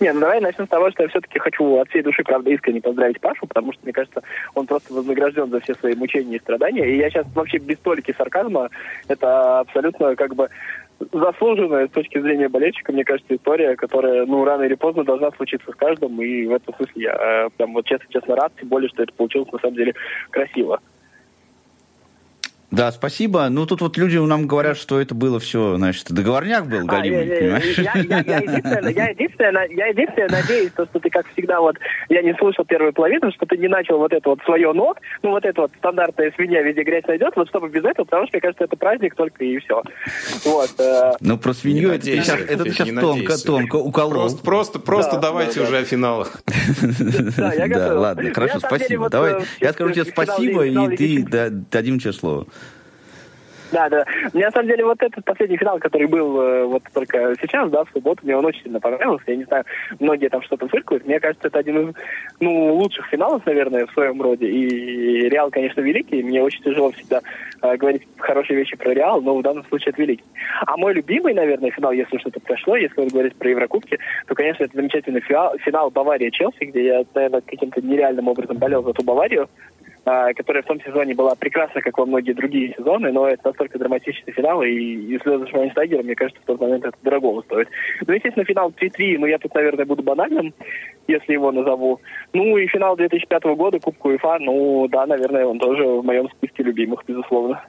[0.02, 2.82] Не, ну давай начнем с того, что я все-таки хочу от всей души, правда, искренне
[2.82, 4.24] поздравить Пашу, потому что, мне кажется,
[4.56, 6.90] он просто вознагражден за все свои мучения и страдания.
[6.90, 8.72] И я сейчас вообще без толики сарказма,
[9.08, 10.50] это абсолютно как бы
[11.12, 15.72] заслуженная с точки зрения болельщика, мне кажется, история, которая, ну, рано или поздно должна случиться
[15.72, 19.04] с каждым, и в этом смысле я э, прям вот честно-честно рад, тем более, что
[19.04, 19.94] это получилось на самом деле
[20.30, 20.80] красиво.
[22.72, 23.50] Да, спасибо.
[23.50, 27.40] Ну, тут вот люди нам говорят, что это было все, значит, договорняк был, Галимый, а,
[27.40, 27.78] понимаешь?
[27.78, 31.76] Я, я, я, единственное, я, единственное, я единственное надеюсь, то, что ты, как всегда, вот,
[32.08, 35.32] я не слышал первую половину, что ты не начал вот это вот свое но, ну,
[35.32, 38.42] вот это вот стандартная свинья везде грязь найдет, вот чтобы без этого, потому что, мне
[38.42, 39.84] кажется, это праздник только и все.
[40.46, 40.70] Вот.
[40.80, 41.12] Э.
[41.20, 44.14] Ну, про свинью это ты сейчас, это ты сейчас тонко, тонко уколол.
[44.14, 45.80] Просто, просто, просто да, давайте да, уже да.
[45.80, 46.42] о финалах.
[47.38, 47.88] Да, я готов.
[47.90, 49.10] Да, ладно, хорошо, спасибо.
[49.10, 51.24] Давай, э, я скажу тебе спасибо, и ты
[51.70, 52.48] дадим тебе слово.
[53.72, 54.06] Да, да.
[54.34, 57.84] Мне на самом деле вот этот последний финал, который был э, вот только сейчас, да,
[57.84, 59.26] в субботу, мне он очень сильно понравился.
[59.28, 59.64] Я не знаю,
[60.00, 61.06] многие там что-то фыркают.
[61.06, 61.96] Мне кажется, это один из
[62.40, 64.48] ну, лучших финалов, наверное, в своем роде.
[64.48, 66.24] И Реал, конечно, великий.
[66.24, 67.22] Мне очень тяжело всегда
[67.62, 70.26] э, говорить хорошие вещи про Реал, но в данном случае это великий.
[70.66, 74.76] А мой любимый, наверное, финал, если что-то прошло, если говорить про Еврокубки, то, конечно, это
[74.76, 79.48] замечательный финал, финал Бавария-Челси, где я, наверное, каким-то нереальным образом болел за ту Баварию.
[80.04, 83.78] А, которая в том сезоне была прекрасна, как во многие другие сезоны, но это настолько
[83.78, 87.68] драматичный финал, и, и слезы Швайнстайгера, мне кажется, в тот момент это дорого стоит.
[88.08, 90.56] Ну, естественно, финал 3-3, но я тут, наверное, буду банальным,
[91.08, 92.00] если его назову.
[92.34, 96.64] Ну, и финал 2005 года, Кубку УЕФА, ну, да, наверное, он тоже в моем списке
[96.64, 97.64] любимых, безусловно.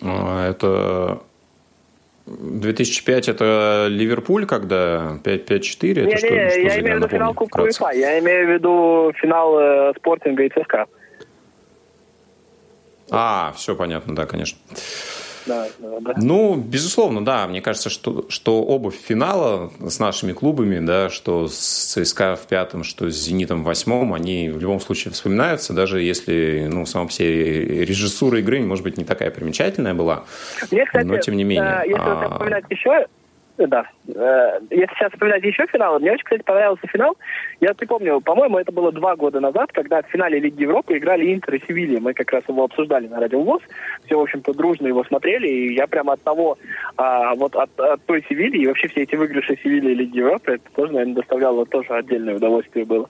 [0.00, 1.22] А, это
[2.38, 5.90] 2005 это Ливерпуль, когда 5-5-4?
[5.92, 7.90] Это не, что, не, что я имею в виду финал Кубка УЕФА.
[7.94, 10.86] Я имею в виду финал э, Спортинга и ЦСКА.
[13.10, 14.58] А, все понятно, да, конечно.
[15.46, 17.46] Да, да, Ну, безусловно, да.
[17.46, 22.84] Мне кажется, что, что оба финала с нашими клубами, да, что с ЦСКА в пятом,
[22.84, 27.12] что с «Зенитом» в восьмом, они в любом случае вспоминаются, даже если, ну, сама по
[27.12, 30.24] себе режиссура игры, может быть, не такая примечательная была,
[30.70, 31.82] Мне, кстати, но тем не менее.
[31.86, 32.30] Если а...
[32.30, 33.06] вспоминать еще,
[33.58, 33.84] да.
[34.08, 37.16] Э, если сейчас вспоминать еще финалы, мне очень, кстати, понравился финал.
[37.60, 41.34] Я не помню, по-моему, это было два года назад, когда в финале Лиги Европы играли
[41.34, 42.00] Интер и Севилья.
[42.00, 43.62] Мы как раз его обсуждали на Радио ВОЗ.
[44.06, 45.48] Все, в общем-то, дружно его смотрели.
[45.48, 46.58] И я прямо от того,
[46.96, 50.52] а, вот от, от той Севильи и вообще все эти выигрыши Севильи и Лиги Европы,
[50.52, 53.08] это тоже, наверное, доставляло тоже отдельное удовольствие было.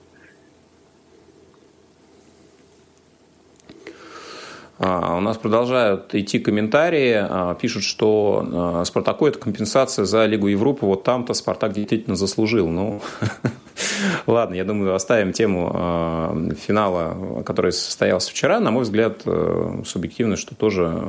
[4.83, 7.13] У нас продолжают идти комментарии.
[7.15, 10.87] А, пишут, что а, Спартаку это компенсация за Лигу Европы.
[10.87, 12.67] Вот там-то Спартак действительно заслужил.
[12.67, 12.99] Ну,
[14.25, 18.59] ладно, я думаю, оставим тему финала, который состоялся вчера.
[18.59, 21.03] На мой взгляд, э, субъективно, что тоже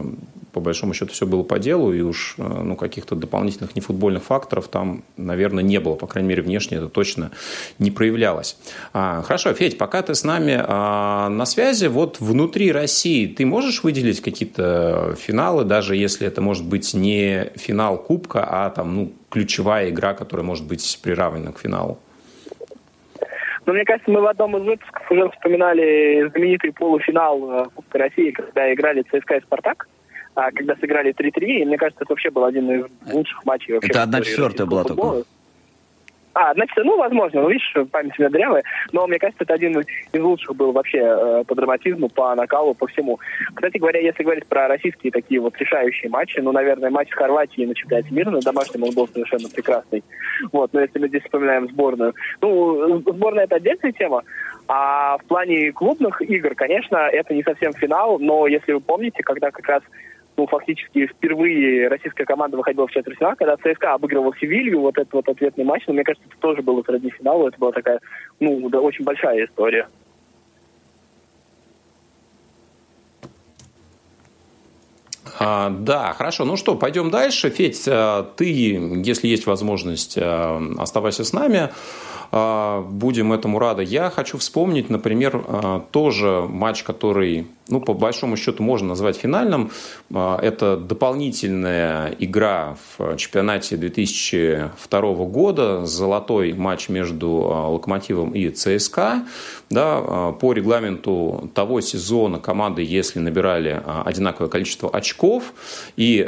[0.52, 4.68] по большому счету все было по делу, и уж э, ну, каких-то дополнительных нефутбольных факторов
[4.68, 5.94] там, наверное, не было.
[5.94, 7.30] По крайней мере, внешне это точно
[7.78, 8.58] не проявлялось.
[8.92, 13.82] А, хорошо, Федь, пока ты с нами а, на связи, вот внутри России ты можешь
[13.82, 19.88] выделить какие-то финалы, даже если это может быть не финал Кубка, а там, ну, ключевая
[19.88, 21.98] игра, которая может быть приравнена к финалу?
[23.64, 28.32] Но мне кажется, мы в одном из выпусков уже вспоминали знаменитый полуфинал э, Кубка России,
[28.32, 29.86] когда играли ЦСКА и Спартак
[30.34, 33.90] а, когда сыграли 3-3, и мне кажется, это вообще был один из лучших матчей вообще.
[33.90, 35.24] Это одна четвертая была только.
[36.34, 39.78] А, значит, ну, возможно, ну, видишь, память у меня дрявая, но мне кажется, это один
[39.78, 43.18] из лучших был вообще э, по драматизму, по накалу, по всему.
[43.54, 47.66] Кстати говоря, если говорить про российские такие вот решающие матчи, ну, наверное, матч с Хорватией
[47.66, 50.02] на чемпионате мира на домашнем он был совершенно прекрасный.
[50.52, 54.22] Вот, но если мы здесь вспоминаем сборную, ну, сборная это отдельная тема,
[54.68, 59.50] а в плане клубных игр, конечно, это не совсем финал, но если вы помните, когда
[59.50, 59.82] как раз
[60.36, 65.28] ну, фактически впервые российская команда выходила в четвертьфинал, когда ЦСКА обыгрывал Севилью, вот этот вот
[65.28, 68.00] ответный матч, но мне кажется, это тоже было среди финала, это была такая,
[68.40, 69.88] ну, да, очень большая история.
[75.38, 76.44] А, да, хорошо.
[76.44, 77.50] Ну что, пойдем дальше.
[77.50, 78.44] Федь, а, ты,
[79.04, 81.70] если есть возможность, а, оставайся с нами.
[82.32, 83.84] А, будем этому рады.
[83.84, 89.70] Я хочу вспомнить, например, тоже матч, который ну, по большому счету можно назвать финальным.
[90.12, 99.24] А, это дополнительная игра в чемпионате 2002 года, золотой матч между а, Локомотивом и ЦСКА.
[99.70, 105.54] Да, а, по регламенту того сезона команды, если набирали одинаковое количество очков
[105.96, 106.22] и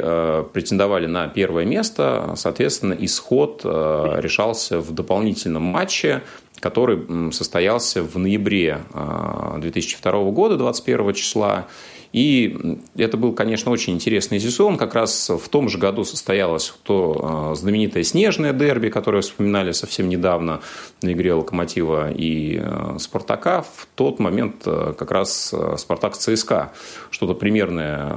[0.53, 5.94] претендовали на первое место, соответственно, исход решался в дополнительном матче
[6.59, 8.81] который состоялся в ноябре
[9.57, 11.67] 2002 а, года, 21 числа.
[12.15, 14.77] И это был, конечно, очень интересный сезон.
[14.77, 20.07] Как раз в том же году состоялось то а, знаменитое снежное дерби, которое вспоминали совсем
[20.07, 20.61] недавно
[21.01, 23.63] на игре Локомотива и а, Спартака.
[23.63, 26.71] В тот момент а, как раз Спартак ЦСКА
[27.09, 28.15] что-то примерное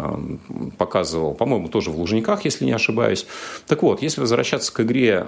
[0.79, 3.27] показывал, по-моему, тоже в Лужниках, если не ошибаюсь.
[3.67, 5.27] Так вот, если возвращаться к игре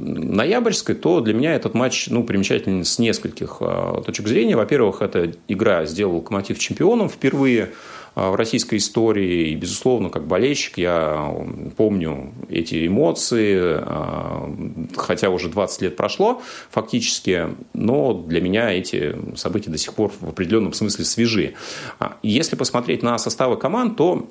[0.00, 3.60] ноябрьской, то для меня этот матч ну, примечателен с нескольких
[4.06, 4.54] точек зрения.
[4.54, 7.72] Во-первых, эта игра сделала Локомотив чемпионом впервые впервые
[8.14, 9.50] а, в российской истории.
[9.50, 11.34] И, безусловно, как болельщик я
[11.76, 14.52] помню эти эмоции, а,
[14.96, 20.28] хотя уже 20 лет прошло фактически, но для меня эти события до сих пор в
[20.28, 21.54] определенном смысле свежи.
[21.98, 24.28] А, если посмотреть на составы команд, то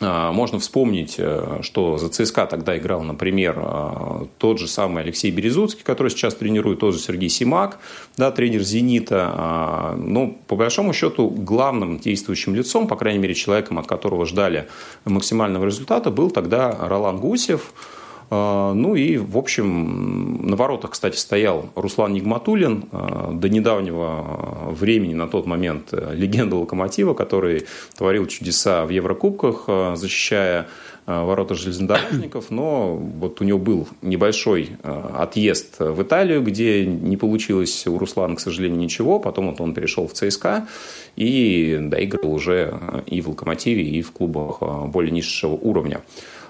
[0.00, 5.82] можно вспомнить, э, что за ЦСКА тогда играл, например, а, тот же самый Алексей Березуцкий,
[5.84, 7.78] который сейчас тренирует, тоже Сергей Симак,
[8.16, 9.30] да, тренер «Зенита».
[9.32, 14.24] А, Но, ну, по большому счету, главным действующим лицом, по крайней мере, человеком, от которого
[14.24, 14.68] ждали
[15.04, 17.99] максимального результата, был тогда Ролан Гусев– а,
[18.30, 25.26] ну и, в общем, на воротах, кстати, стоял Руслан Нигматулин, а, до недавнего времени на
[25.26, 27.66] тот момент э, легенда «Локомотива», который
[27.96, 30.68] творил чудеса в Еврокубках, а, защищая
[31.06, 37.98] ворота железнодорожников, но вот у него был небольшой отъезд в Италию, где не получилось у
[37.98, 39.18] Руслана, к сожалению, ничего.
[39.18, 40.68] Потом вот он перешел в ЦСКА
[41.16, 46.02] и доиграл уже и в «Локомотиве», и в клубах более низшего уровня.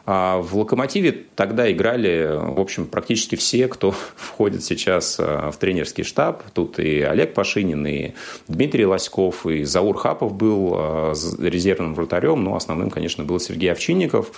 [0.06, 6.04] А в «Локомотиве» тогда играли, в общем, практически все, кто входит сейчас а, в тренерский
[6.04, 6.42] штаб.
[6.54, 8.12] Тут и Олег Пашинин, и
[8.48, 14.32] Дмитрий Лоськов, и Заур Хапов был а, резервным вратарем, но основным, конечно, был Сергей Овчинников.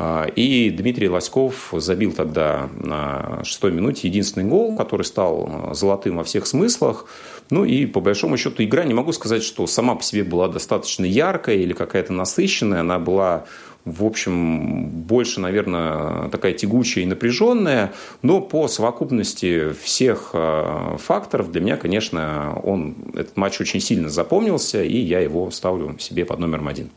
[0.00, 6.24] А, и Дмитрий Лоськов забил тогда на шестой минуте единственный гол, который стал золотым во
[6.24, 7.06] всех смыслах.
[7.50, 11.04] Ну и по большому счету игра, не могу сказать, что сама по себе была достаточно
[11.04, 12.80] яркая или какая-то насыщенная.
[12.80, 13.46] Она была
[13.84, 21.60] в общем, больше, наверное, такая тягучая и напряженная, но по совокупности всех э, факторов для
[21.60, 26.68] меня, конечно, он, этот матч очень сильно запомнился, и я его ставлю себе под номером
[26.68, 26.90] один.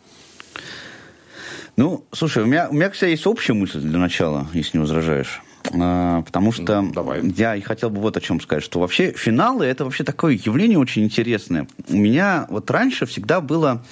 [1.78, 5.42] Ну, слушай, у меня, у меня, кстати, есть общая мысль для начала, если не возражаешь.
[5.74, 7.22] А, потому что ну, Давай.
[7.38, 10.80] я и хотел бы вот о чем сказать, что вообще финалы это вообще такое явление
[10.80, 11.68] очень интересное.
[11.90, 13.84] У меня вот раньше всегда было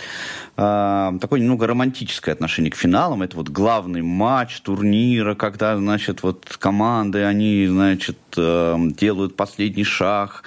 [0.57, 3.21] э, такое немного романтическое отношение к финалам.
[3.21, 10.43] Это вот главный матч турнира, когда, значит, вот команды, они, значит, э, делают последний шаг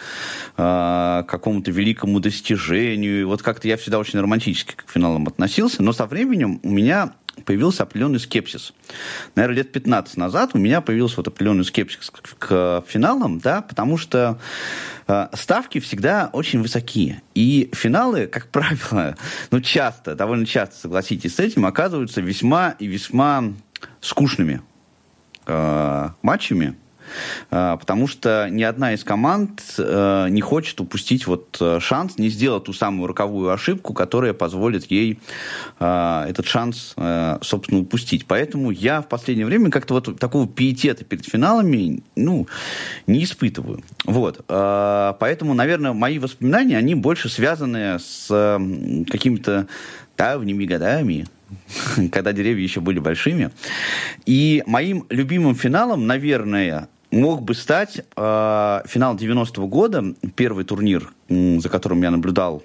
[0.57, 3.21] э, к какому-то великому достижению.
[3.21, 7.13] И вот как-то я всегда очень романтически к финалам относился, но со временем у меня
[7.45, 8.73] появился определенный скепсис.
[9.35, 14.39] Наверное, лет 15 назад у меня появился вот определенный скепсис к, финалам, да, потому что
[15.07, 17.23] э, ставки всегда очень высокие.
[17.35, 19.17] И финалы, как правило,
[19.51, 23.45] ну часто, довольно часто, согласитесь с этим, оказываются весьма и весьма
[24.01, 24.63] скучными
[25.47, 26.77] э, матчами,
[27.49, 32.65] потому что ни одна из команд э, не хочет упустить вот э, шанс, не сделать
[32.65, 35.19] ту самую роковую ошибку, которая позволит ей
[35.79, 38.27] а, этот шанс, э, собственно, упустить.
[38.27, 42.47] Поэтому я в последнее время как-то вот такого пиетета перед финалами, ну,
[43.07, 43.83] не испытываю.
[44.05, 44.45] Вот.
[44.49, 48.29] А, поэтому, наверное, мои воспоминания, они больше связаны с
[49.11, 49.67] какими-то
[50.17, 51.27] давними годами,
[52.13, 53.51] когда деревья еще были большими.
[54.27, 61.69] И моим любимым финалом, наверное, мог бы стать э, финал 90-го года, первый турнир, за
[61.69, 62.65] которым я наблюдал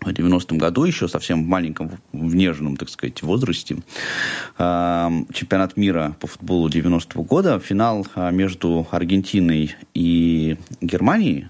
[0.00, 3.78] в 90-м году, еще совсем в маленьком, в нежном, так сказать, возрасте.
[4.58, 11.48] Э, чемпионат мира по футболу 90-го года, финал э, между Аргентиной и Германией.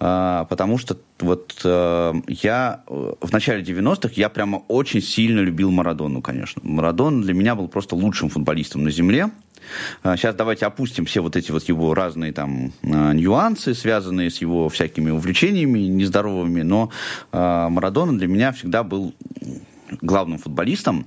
[0.00, 6.20] а, потому что вот э, я в начале 90-х я прямо очень сильно любил Марадону,
[6.20, 6.60] конечно.
[6.62, 9.30] Марадон для меня был просто лучшим футболистом на земле.
[10.02, 15.10] Сейчас давайте опустим все вот эти вот его разные там нюансы, связанные с его всякими
[15.10, 16.90] увлечениями нездоровыми, но
[17.32, 19.14] Марадона для меня всегда был
[20.00, 21.06] главным футболистом.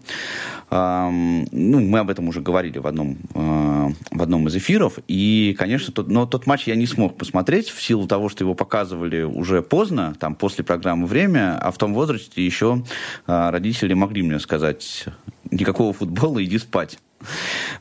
[0.69, 4.99] Ну, мы об этом уже говорили в одном, в одном из эфиров.
[5.07, 8.53] И, конечно, тот, но тот матч я не смог посмотреть в силу того, что его
[8.53, 12.83] показывали уже поздно, там, после программы «Время», а в том возрасте еще
[13.25, 15.05] родители могли мне сказать
[15.49, 16.99] никакого футбола, иди спать.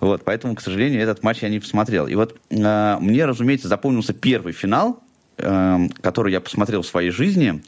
[0.00, 2.06] Вот, поэтому, к сожалению, этот матч я не посмотрел.
[2.06, 5.02] И вот э, мне, разумеется, запомнился первый финал
[5.38, 7.62] Эм, который я посмотрел в своей жизни.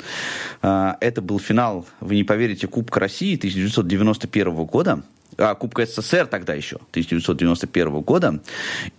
[0.63, 5.03] Э, это был финал, вы не поверите, Кубка России 1991 года.
[5.37, 8.41] А, Кубка СССР тогда еще, 1991 года.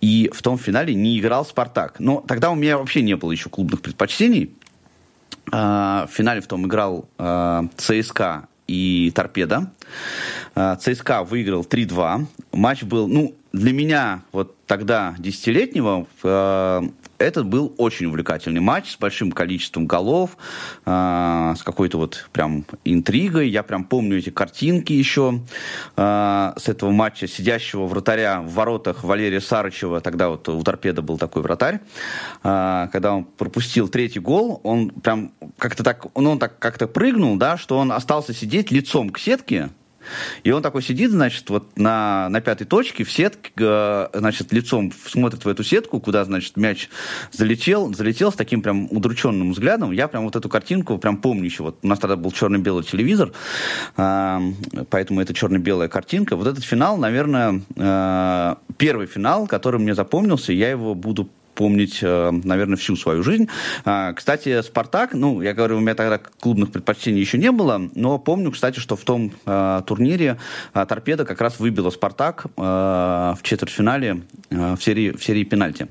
[0.00, 1.98] И в том финале не играл «Спартак».
[1.98, 4.54] Но тогда у меня вообще не было еще клубных предпочтений.
[5.52, 9.72] Э, в финале в том играл э, ЦСКА и Торпеда.
[10.54, 12.26] ЦСКА выиграл 3-2.
[12.52, 16.06] Матч был, ну, для меня вот тогда, десятилетнего,
[17.20, 20.36] этот был очень увлекательный матч с большим количеством голов,
[20.86, 23.48] э, с какой-то вот прям интригой.
[23.48, 25.40] Я прям помню эти картинки еще
[25.96, 30.00] э, с этого матча, сидящего вратаря в воротах Валерия Сарычева.
[30.00, 31.80] Тогда вот у торпеда был такой вратарь.
[32.42, 37.36] Э, когда он пропустил третий гол, он прям как-то так, он, он так как-то прыгнул,
[37.36, 39.70] да, что он остался сидеть лицом к сетке,
[40.44, 43.50] и он такой сидит, значит, вот на, на пятой точке в сетке,
[44.12, 46.88] значит, лицом смотрит в эту сетку, куда, значит, мяч
[47.32, 49.92] залетел, залетел с таким прям удрученным взглядом.
[49.92, 51.62] Я прям вот эту картинку прям помню еще.
[51.62, 53.32] Вот у нас тогда был черно-белый телевизор,
[53.96, 54.38] э,
[54.88, 56.36] поэтому это черно-белая картинка.
[56.36, 62.30] Вот этот финал, наверное, э, первый финал, который мне запомнился, я его буду помнить, э,
[62.30, 63.48] наверное, всю свою жизнь.
[63.84, 68.18] А, кстати, «Спартак», ну, я говорю, у меня тогда клубных предпочтений еще не было, но
[68.18, 70.38] помню, кстати, что в том э, турнире
[70.74, 75.88] э, «Торпеда» как раз выбила «Спартак» в четвертьфинале в серии, в серии пенальти.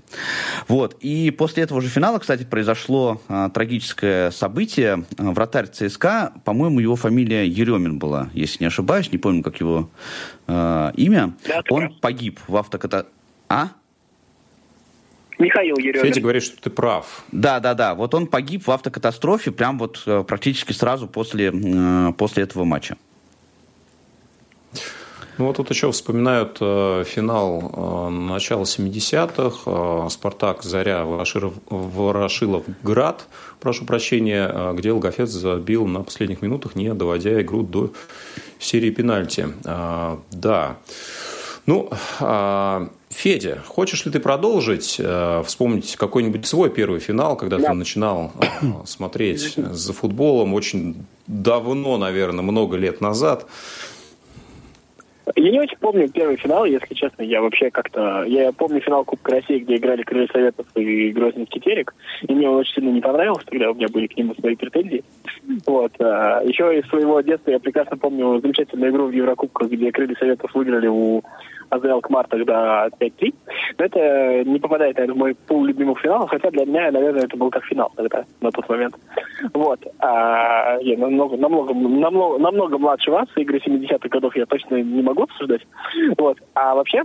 [0.68, 0.98] Вот.
[1.02, 3.22] И после этого же финала, кстати, произошло
[3.54, 5.06] трагическое событие.
[5.18, 9.90] Вратарь ЦСКА, по-моему, его фамилия Еремин была, если не ошибаюсь, не помню, как его
[10.48, 11.34] э, имя.
[11.48, 13.10] Да, Он погиб в автокатастрофе.
[13.50, 13.70] А?
[15.40, 16.06] Михаил Еремин.
[16.06, 17.24] Федя говорит, что ты прав.
[17.32, 17.96] Да, да, да.
[17.96, 22.98] Вот он погиб в автокатастрофе прям вот э, практически сразу после, э, после этого матча.
[25.38, 29.62] Ну вот тут еще вспоминают э, финал э, начала 70-х.
[29.66, 33.26] Э, Спартак, Заря, Ворошилов, Ворошилов, Град,
[33.62, 37.94] прошу прощения, э, где Логофет забил на последних минутах, не доводя игру до
[38.60, 39.48] серии пенальти.
[39.64, 40.76] Э, да.
[41.66, 47.70] Ну, э, Федя, хочешь ли ты продолжить, э, вспомнить какой-нибудь свой первый финал, когда да.
[47.70, 53.48] ты начинал э, смотреть за футболом очень давно, наверное, много лет назад?
[55.36, 57.22] Я не очень помню первый финал, если честно.
[57.24, 58.24] Я вообще как-то...
[58.24, 61.94] Я помню финал Кубка России, где играли Крылья Советов и Грозненский Терек.
[62.28, 65.04] И мне он очень сильно не понравился, тогда у меня были к нему свои претензии.
[65.66, 65.92] Вот.
[66.00, 70.54] А, еще из своего детства я прекрасно помню замечательную игру в Еврокубках, где Крылья Советов
[70.54, 71.22] выиграли у
[71.70, 73.34] АЗЛ Кмар тогда 5-3.
[73.78, 77.38] Но это не попадает, наверное, в мой пул любимых финалов, хотя для меня, наверное, это
[77.38, 78.96] был как финал тогда, на тот момент.
[79.54, 79.80] Вот.
[80.00, 85.19] А, я намного, намного, намного, намного младше вас, игры 70-х годов я точно не могу
[85.24, 85.62] обсуждать.
[86.18, 86.38] Вот.
[86.54, 87.04] А вообще,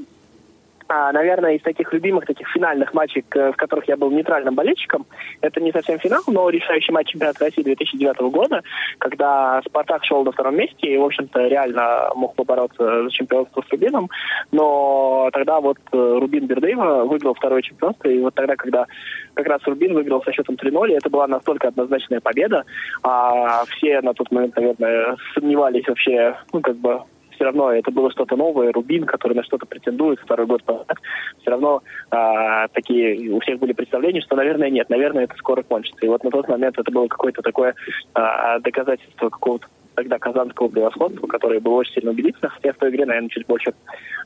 [0.86, 5.06] а, наверное, из таких любимых, таких финальных матчей, в которых я был нейтральным болельщиком,
[5.40, 8.62] это не совсем финал, но решающий матч чемпионата России 2009 года,
[8.98, 13.70] когда «Спартак» шел на втором месте и, в общем-то, реально мог побороться за чемпионство с
[13.70, 14.10] «Рубином»,
[14.52, 18.86] но тогда вот э, Рубин Бердыева выиграл второе чемпионство, и вот тогда, когда
[19.32, 22.64] как раз Рубин выиграл со счетом 3-0, это была настолько однозначная победа,
[23.02, 27.00] а все на тот момент, наверное, сомневались вообще, ну, как бы,
[27.34, 30.98] все равно это было что-то новое, Рубин, который на что-то претендует второй год подряд,
[31.40, 36.04] все равно а, такие у всех были представления, что, наверное, нет, наверное, это скоро кончится.
[36.04, 37.74] И вот на тот момент это было какое-то такое
[38.14, 43.06] а, доказательство какого-то тогда казанского превосходства, которое было очень сильно убедительно, хотя в той игре,
[43.06, 43.74] наверное, чуть больше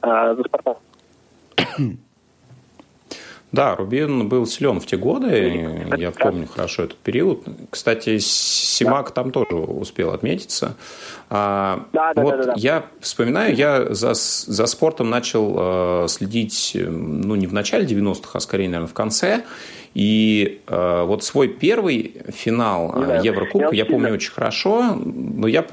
[0.01, 0.79] а, за Спартак.
[3.51, 7.44] Да, Рубин был силен в те годы, я помню хорошо этот период.
[7.70, 9.12] Кстати, Симак да.
[9.12, 10.76] там тоже успел отметиться.
[11.30, 12.55] А, да, да, вот да, да, да.
[12.57, 18.40] я вспоминаю, я за, за спортом начал э, следить, ну, не в начале 90-х, а
[18.40, 19.44] скорее, наверное, в конце.
[19.94, 25.64] И э, вот свой первый финал э, Еврокубка я помню очень хорошо, но я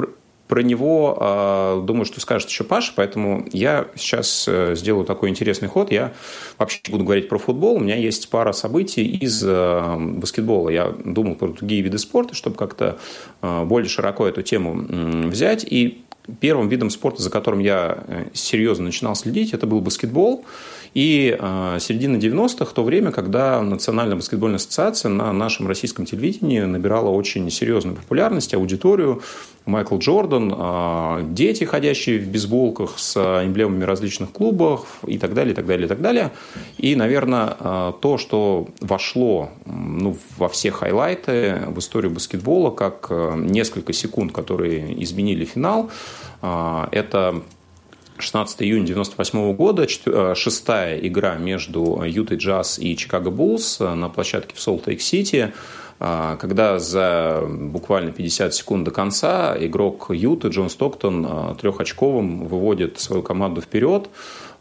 [0.48, 5.68] про него, э, думаю, что скажет еще Паша, поэтому я сейчас э, сделаю такой интересный
[5.68, 5.92] ход.
[5.92, 6.14] Я
[6.58, 7.78] вообще буду говорить про футбол.
[7.78, 10.70] У меня есть пара событий из э, баскетбола.
[10.70, 13.00] Я думал про другие виды спорта, чтобы как-то
[13.42, 14.86] э, более широко эту тему
[15.30, 15.64] взять.
[15.64, 16.04] И
[16.40, 20.46] первым видом спорта, за которым я серьезно начинал следить, это был баскетбол.
[20.96, 26.62] И э, середина 90-х, в то время, когда Национальная баскетбольная ассоциация на нашем российском телевидении
[26.62, 29.22] набирала очень серьезную популярность, аудиторию,
[29.66, 35.56] Майкл Джордан, э, дети, ходящие в бейсболках с эмблемами различных клубов и так далее, и
[35.56, 36.32] так далее, и так далее.
[36.78, 43.92] И, наверное, э, то, что вошло ну, во все хайлайты в историю баскетбола, как несколько
[43.92, 45.90] секунд, которые изменили финал,
[46.42, 47.42] это
[48.18, 54.56] 16 июня 1998 года, э, шестая игра между Ютой Джаз и Чикаго Буллс на площадке
[54.56, 55.54] в Солт-Лейк-Сити,
[56.00, 63.00] э, когда за буквально 50 секунд до конца игрок Юты Джон Стоктон э, трехочковым выводит
[63.00, 64.10] свою команду вперед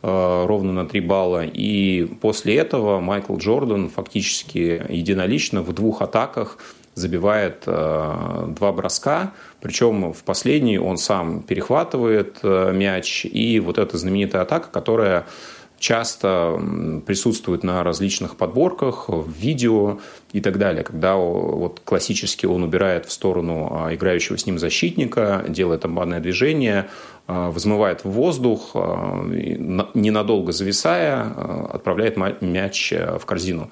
[0.03, 1.47] ровно на 3 балла.
[1.47, 6.59] И после этого Майкл Джордан фактически единолично в двух атаках
[6.95, 9.33] забивает два броска,
[9.65, 13.25] причем в последний он сам перехватывает э, мяч.
[13.25, 15.25] И вот эта знаменитая атака, которая
[15.79, 16.61] часто
[17.07, 20.01] присутствует на различных подборках, в видео
[20.35, 25.43] и так далее, когда вот классически он убирает в сторону а, играющего с ним защитника,
[25.49, 26.91] делает обманное движение,
[27.27, 29.25] а, взмывает в воздух, а,
[29.95, 31.23] ненадолго зависая,
[31.73, 33.71] отправляет мяч в корзину.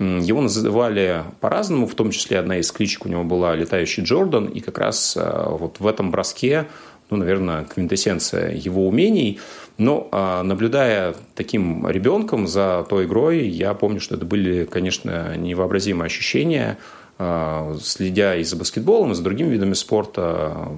[0.00, 4.60] Его называли по-разному, в том числе одна из кличек у него была «Летающий Джордан», и
[4.60, 6.68] как раз э, вот в этом броске,
[7.10, 9.40] ну, наверное, квинтэссенция его умений.
[9.76, 16.06] Но а, наблюдая таким ребенком за той игрой, я помню, что это были, конечно, невообразимые
[16.06, 16.78] ощущения–
[17.80, 20.68] следя и за баскетболом, и за другими видами спорта,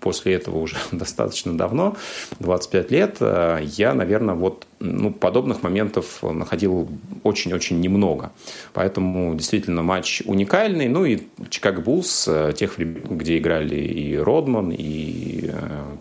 [0.00, 1.96] после этого уже достаточно давно,
[2.38, 6.88] 25 лет, а, я, наверное, вот ну, подобных моментов находил
[7.24, 8.30] очень-очень немного.
[8.72, 10.86] Поэтому действительно матч уникальный.
[10.86, 15.50] Ну и Чикаго Буллс, э, тех времен, где играли и Родман, и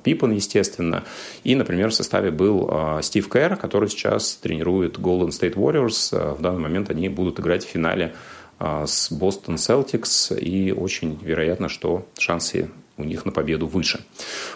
[0.04, 1.04] Пиппен, естественно.
[1.43, 2.72] И, например, в составе был
[3.02, 6.36] Стив Кэр, который сейчас тренирует Golden State Warriors.
[6.36, 11.70] В данный момент они будут играть в финале а, с Бостон Celtics, и очень вероятно,
[11.70, 13.99] что шансы у них на победу выше.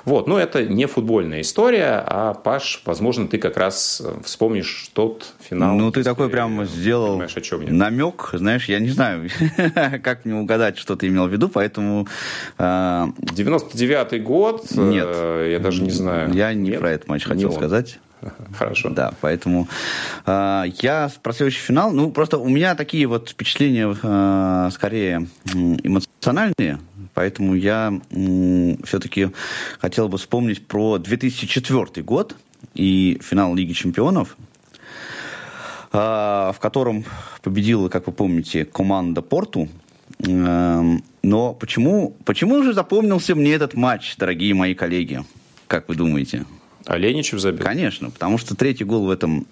[0.03, 5.33] Вот, но это не футбольная история, а, Паш, возможно, ты как раз э, вспомнишь тот
[5.39, 5.75] финал.
[5.75, 9.29] Ну, ты такой прям сделал о чем намек, знаешь, я не знаю,
[10.03, 12.07] как мне угадать, что ты имел в виду, поэтому...
[12.57, 15.07] 99-й год, э, Нет.
[15.51, 16.33] я даже не знаю.
[16.33, 16.79] Я не Нет?
[16.79, 17.99] про этот матч хотел сказать.
[18.53, 18.89] Хорошо.
[18.89, 19.67] Да, поэтому
[20.25, 26.79] э, я про следующий финал, ну, просто у меня такие вот впечатления э, скорее эмоциональные,
[27.13, 29.29] поэтому я э, все-таки
[29.79, 32.35] хотел бы вспомнить про 2004 год
[32.73, 34.37] и финал Лиги Чемпионов,
[35.91, 37.05] э, в котором
[37.41, 39.67] победила, как вы помните, команда Порту.
[40.27, 40.81] Э,
[41.23, 45.23] но почему, почему же запомнился мне этот матч, дорогие мои коллеги?
[45.67, 46.45] Как вы думаете?
[46.85, 47.63] Оленичев забил?
[47.63, 49.47] Конечно, потому что третий гол в этом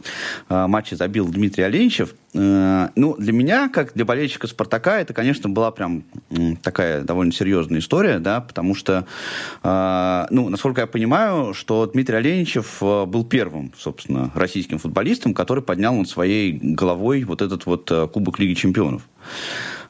[0.50, 2.14] э, матче забил Дмитрий Оленичев.
[2.34, 7.32] Э, ну, для меня, как для болельщика «Спартака», это, конечно, была прям э, такая довольно
[7.32, 9.06] серьезная история, да, потому что,
[9.64, 15.64] э, ну, насколько я понимаю, что Дмитрий Оленичев э, был первым, собственно, российским футболистом, который
[15.64, 19.04] поднял над своей головой вот этот вот э, Кубок Лиги Чемпионов.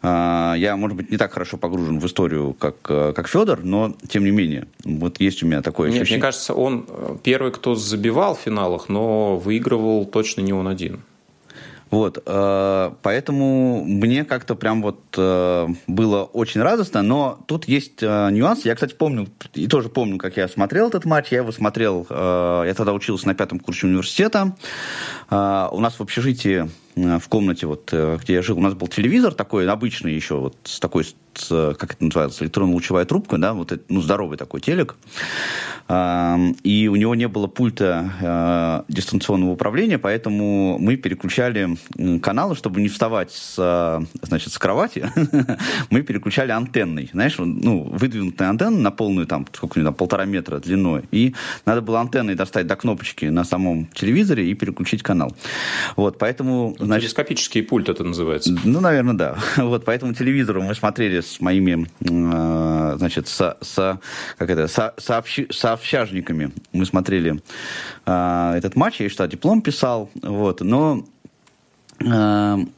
[0.02, 3.94] А, я, может быть, не так хорошо погружен в историю, как, э, как Федор, но,
[4.08, 7.76] тем не менее, вот есть у меня такое Нет, мне кажется, он э, первый, кто
[7.76, 11.02] забивал в финалах, но выигрывал точно не он один.
[11.92, 18.64] Вот, э, поэтому мне как-то прям вот было очень радостно, но тут есть нюанс.
[18.64, 21.32] Я, кстати, помню, и тоже помню, как я смотрел этот матч.
[21.32, 24.56] Я его смотрел, я тогда учился на пятом курсе университета.
[25.32, 29.34] У нас в общежитии в комнате, вот, э, где я жил, у нас был телевизор
[29.34, 34.02] такой, обычный еще, вот с такой, с, как это называется, электронно-лучевая трубка, да, вот, ну,
[34.02, 34.96] здоровый такой телек.
[35.90, 41.78] И у него не было пульта э, дистанционного управления, поэтому мы переключали
[42.20, 45.12] каналы, чтобы не вставать с, значит, с кровати,
[45.90, 51.04] мы переключали антенной, знаешь, ну, выдвинутая антенна на полную, там, сколько там, полтора метра длиной,
[51.12, 51.34] и
[51.66, 55.36] надо было антенной достать до кнопочки на самом телевизоре и переключить канал.
[55.96, 58.56] Вот, поэтому Значит, Телескопический пульт это называется.
[58.64, 59.38] Ну, наверное, да.
[59.58, 64.00] Вот по этому телевизору мы смотрели с моими, э, значит, со, со,
[64.38, 66.52] как это, со, сообщи, сообщажниками.
[66.72, 67.42] Мы смотрели
[68.06, 69.00] э, этот матч.
[69.00, 70.10] Я еще диплом писал.
[70.24, 70.62] Вот.
[70.62, 71.06] Но
[72.02, 72.72] Эм,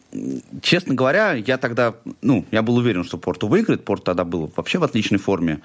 [0.61, 3.85] честно говоря, я тогда, ну, я был уверен, что Порту выиграет.
[3.85, 5.61] Порт тогда был вообще в отличной форме.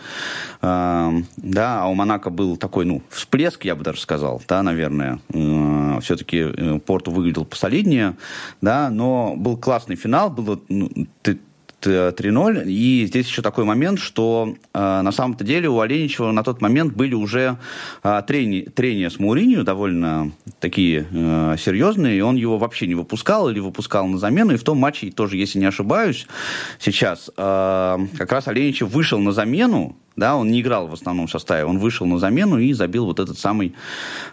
[0.62, 5.18] Эм, да, а у Монако был такой, ну, всплеск, я бы даже сказал, да, наверное.
[5.32, 8.16] Э, все-таки э, Порту выглядел посолиднее,
[8.60, 10.90] да, но был классный финал, было, ну,
[11.22, 11.38] ты,
[11.82, 12.64] 3-0.
[12.66, 16.94] И здесь еще такой момент, что э, на самом-то деле у Оленичева на тот момент
[16.94, 17.58] были уже
[18.02, 23.48] э, трени, трения с Мауринью довольно такие э, серьезные, и он его вообще не выпускал
[23.50, 24.54] или выпускал на замену.
[24.54, 26.26] И в том матче, тоже, если не ошибаюсь,
[26.78, 31.64] сейчас э, как раз Оленичев вышел на замену, да, он не играл в основном составе,
[31.64, 33.74] он вышел на замену и забил вот этот самый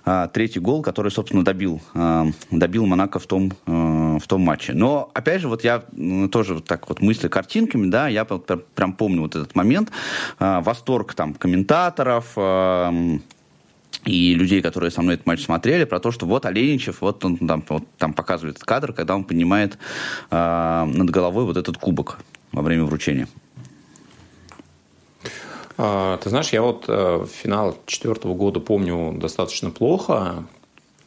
[0.06, 4.74] а, третий гол, который, собственно, добил, а, добил Монако в том, а, в том матче.
[4.74, 5.84] Но, опять же, вот я
[6.32, 9.92] тоже вот так вот мысли картинками, да, я прям помню вот этот момент,
[10.40, 12.94] а, восторг там комментаторов, а,
[14.06, 17.38] и людей, которые со мной этот матч смотрели, про то, что вот Оленичев, вот он
[17.38, 19.78] там, вот, там показывает кадр, когда он поднимает
[20.30, 22.20] э, над головой вот этот кубок
[22.52, 23.28] во время вручения.
[25.78, 30.46] А, ты знаешь, я вот э, финал четвертого года помню достаточно плохо.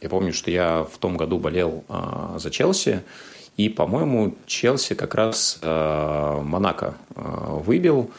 [0.01, 3.01] Я помню, что я в том году болел а, за Челси.
[3.55, 7.21] И, по-моему, Челси как раз э, Монако э,
[7.65, 8.11] выбил.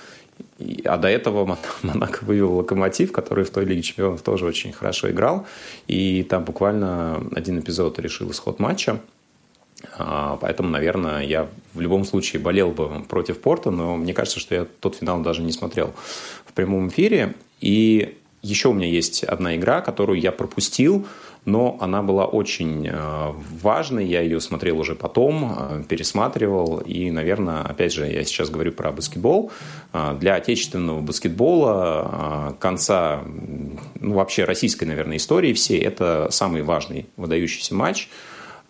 [0.85, 5.47] А до этого Монако вывел Локомотив, который в той Лиге Чемпионов тоже очень хорошо играл.
[5.87, 9.01] И там буквально один эпизод решил исход матча.
[9.97, 14.55] А, поэтому, наверное, я в любом случае болел бы против Порта, но мне кажется, что
[14.55, 15.95] я тот финал даже не смотрел
[16.47, 17.35] в прямом эфире.
[17.61, 21.07] И еще у меня есть одна игра, которую я пропустил,
[21.45, 24.07] но она была очень э, важной.
[24.07, 26.79] Я ее смотрел уже потом, э, пересматривал.
[26.79, 29.51] И, наверное, опять же, я сейчас говорю про баскетбол.
[29.93, 33.23] Э, для отечественного баскетбола конца,
[33.99, 38.09] ну, вообще российской, наверное, истории всей, это самый важный выдающийся матч–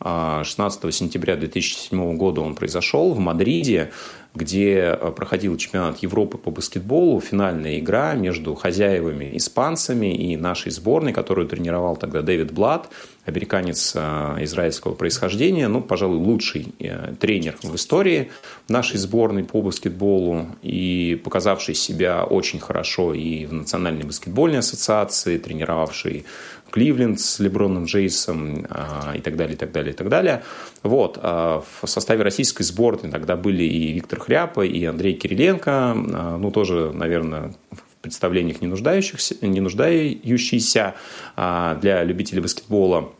[0.01, 3.91] 16 сентября 2007 года он произошел в Мадриде,
[4.35, 11.13] где э, проходил чемпионат Европы по баскетболу, финальная игра между хозяевами испанцами и нашей сборной,
[11.13, 12.89] которую тренировал тогда Дэвид Блад,
[13.25, 18.31] американец э, израильского происхождения, ну, пожалуй, лучший э, тренер в истории
[18.69, 26.25] нашей сборной по баскетболу и показавший себя очень хорошо и в Национальной баскетбольной ассоциации, тренировавший
[26.71, 30.43] Кливленд с Леброном Джейсом а, и так далее, и так далее, и так далее.
[30.83, 31.19] Вот.
[31.23, 36.51] А в составе российской сборной тогда были и Виктор Хряпа, и Андрей Кириленко, а, ну,
[36.51, 40.95] тоже, наверное, в представлениях не, нуждающихся, не нуждающиеся
[41.37, 43.13] для любителей баскетбола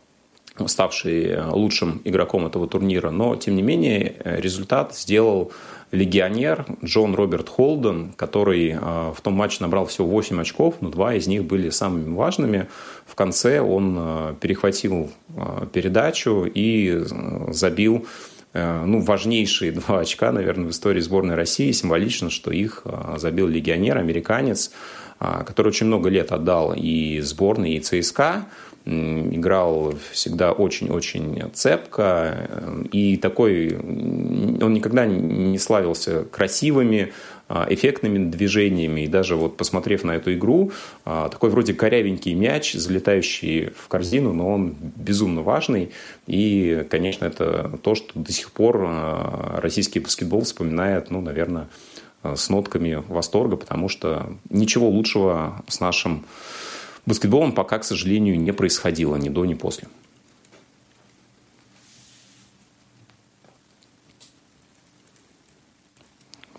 [0.67, 5.51] ставший лучшим игроком этого турнира, но, тем не менее, результат сделал
[5.91, 11.25] легионер Джон Роберт Холден, который в том матче набрал всего 8 очков, но два из
[11.25, 12.67] них были самыми важными.
[13.09, 18.05] В конце он э, перехватил э, передачу и э, забил
[18.51, 21.71] ну, важнейшие два очка, наверное, в истории сборной России.
[21.71, 22.83] Символично, что их
[23.17, 24.71] забил легионер, американец,
[25.19, 28.45] который очень много лет отдал и сборной, и ЦСКА.
[28.85, 32.49] Играл всегда очень-очень цепко.
[32.91, 33.75] И такой...
[33.77, 37.11] Он никогда не славился красивыми,
[37.51, 39.01] а, эффектными движениями.
[39.01, 40.71] И даже вот посмотрев на эту игру,
[41.03, 45.89] а, такой вроде корявенький мяч, залетающий в корзину, но он безумно важный.
[46.27, 51.69] И, конечно, это то, что до сих пор а, российский баскетбол вспоминает, ну, наверное,
[52.21, 56.25] с нотками восторга, потому что ничего лучшего с нашим
[57.05, 59.87] баскетболом пока, к сожалению, не происходило ни до, ни после.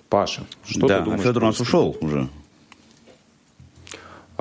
[0.09, 1.21] Паша, что да, ты думаешь?
[1.21, 2.29] А Федор у нас ушел уже.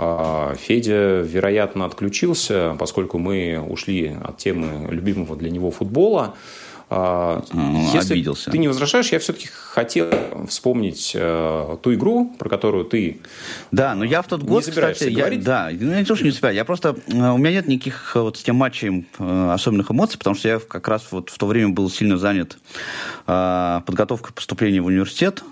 [0.02, 6.36] А, Федя, вероятно, отключился, поскольку мы ушли от темы любимого для него футбола.
[6.92, 7.44] А,
[7.94, 8.50] если обиделся.
[8.50, 10.10] ты не возражаешь, я все-таки хотел
[10.48, 13.20] вспомнить э, ту игру, про которую ты
[13.72, 16.26] Да, но я в тот год, не кстати, я, да, ну, я не то, что
[16.26, 19.52] не собираюсь, я просто, э, у меня нет никаких э, вот с тем матчем э,
[19.54, 22.58] особенных эмоций, потому что я как раз вот в то время был сильно занят
[23.28, 25.44] э, подготовкой поступления в университет,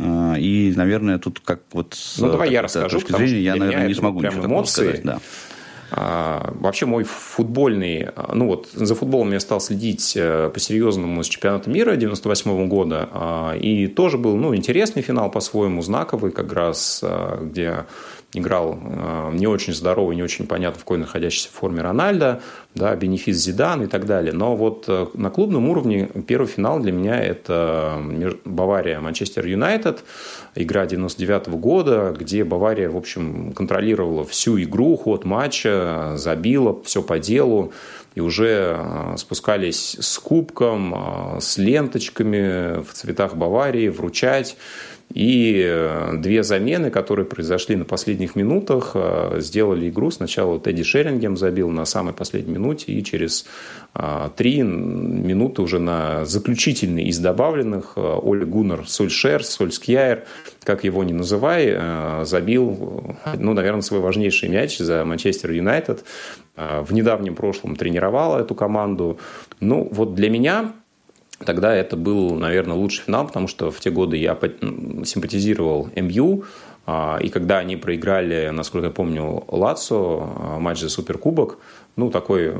[0.00, 3.88] а, и, наверное, тут как вот с ну, давай я расскажу, точки зрения я, наверное,
[3.88, 4.82] не смогу ничего эмоции.
[4.82, 5.02] сказать.
[5.04, 5.20] Да.
[5.96, 11.70] А, вообще мой футбольный, ну вот за футболом я стал следить э, по-серьезному с чемпионата
[11.70, 17.04] мира 98 года, а, и тоже был, ну, интересный финал по-своему, знаковый как раз,
[17.42, 17.84] где
[18.34, 22.42] играл э, не очень здоровый, не очень понятно, в какой находящейся форме Рональда,
[22.74, 24.32] да, бенефис Зидан и так далее.
[24.32, 28.02] Но вот э, на клубном уровне первый финал для меня это
[28.44, 30.04] Бавария-Манчестер Юнайтед,
[30.54, 37.02] игра 99 -го года, где Бавария, в общем, контролировала всю игру, ход матча, забила, все
[37.02, 37.72] по делу
[38.14, 44.56] и уже э, спускались с кубком, с ленточками в цветах Баварии вручать.
[45.12, 50.10] И э, две замены, которые произошли на последних минутах, э, сделали игру.
[50.10, 53.46] Сначала Тедди Шерингем забил на самой последней минуте, и через
[53.94, 60.24] э, три минуты уже на заключительный из добавленных Оль Гуннер Сольшер, Сольскьяер,
[60.64, 61.78] как его ни называй,
[62.24, 66.04] забил, ну, наверное, свой важнейший мяч за Манчестер Юнайтед.
[66.56, 69.18] В недавнем прошлом тренировал эту команду.
[69.60, 70.72] Ну, вот для меня
[71.38, 74.38] Тогда это был, наверное, лучший финал, потому что в те годы я
[75.04, 76.44] симпатизировал МЮ,
[76.86, 81.58] а, и когда они проиграли, насколько я помню, Лацо, а, матч за Суперкубок,
[81.96, 82.54] ну, такой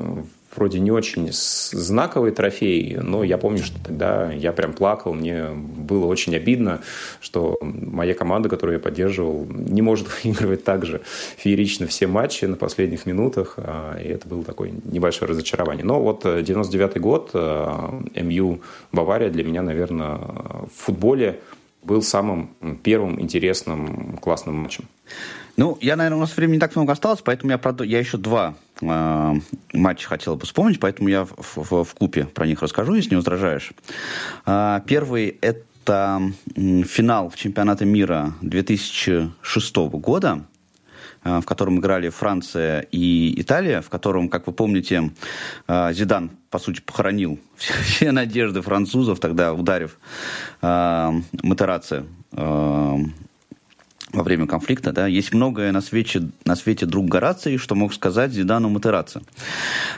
[0.56, 6.06] вроде не очень знаковый трофей, но я помню, что тогда я прям плакал, мне было
[6.06, 6.80] очень обидно,
[7.20, 11.02] что моя команда, которую я поддерживал, не может выигрывать так же
[11.36, 15.84] феерично все матчи на последних минутах, а, и это было такое небольшое разочарование.
[15.84, 18.60] Но вот 99 год, МЮ
[18.92, 21.40] Бавария для меня, наверное, в футболе
[21.84, 22.50] был самым
[22.82, 24.84] первым интересным классным матчем.
[25.56, 27.82] Ну, я, наверное, у нас времени не так много осталось, поэтому я, прод...
[27.82, 29.34] я еще два э,
[29.72, 33.16] матча хотел бы вспомнить, поэтому я в, в, в купе про них расскажу, если не
[33.16, 33.72] возражаешь.
[34.46, 36.22] Э, первый– это
[36.56, 40.44] финал чемпионата мира 2006 года,
[41.22, 45.10] в котором играли Франция и Италия, в котором, как вы помните,
[45.68, 49.98] Зидан, по сути, похоронил все надежды французов, тогда ударив
[50.62, 52.04] Матераци
[54.14, 58.32] во время конфликта, да, есть многое на свете, на свете друг Горации, что мог сказать
[58.32, 59.20] Зидану Матераци.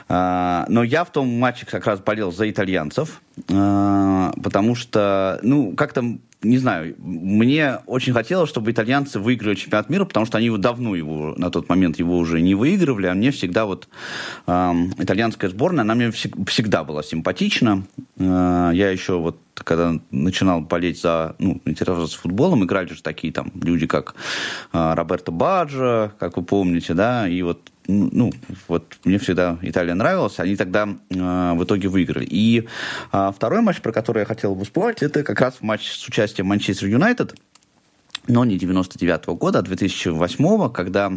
[0.09, 5.73] А, но я в том матче как раз болел за итальянцев, а, потому что, ну,
[5.75, 10.57] как-то не знаю, мне очень хотелось, чтобы итальянцы выиграли чемпионат мира, потому что они его
[10.57, 13.87] давно его, на тот момент его уже не выигрывали, а мне всегда вот
[14.45, 17.85] э, итальянская сборная, она мне всегда была симпатична.
[18.17, 23.51] Э, я еще вот когда начинал болеть за, ну, интересоваться футболом, играли же такие там
[23.61, 24.15] люди, как
[24.73, 28.33] э, Роберто Баджо, как вы помните, да, и вот ну,
[28.67, 32.25] вот мне всегда Италия нравилась, они тогда э, в итоге выиграли.
[32.29, 32.67] И
[33.13, 36.47] э, второй матч, про который я хотел бы вспомнить, это как раз матч с участием
[36.47, 37.35] Манчестер Юнайтед,
[38.27, 41.13] но не 99 -го года, а 2008 когда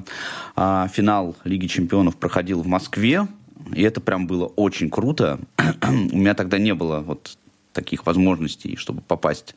[0.57, 3.27] э, финал Лиги Чемпионов проходил в Москве,
[3.75, 5.41] и это прям было очень круто.
[6.13, 7.37] У меня тогда не было вот
[7.73, 9.55] таких возможностей, чтобы попасть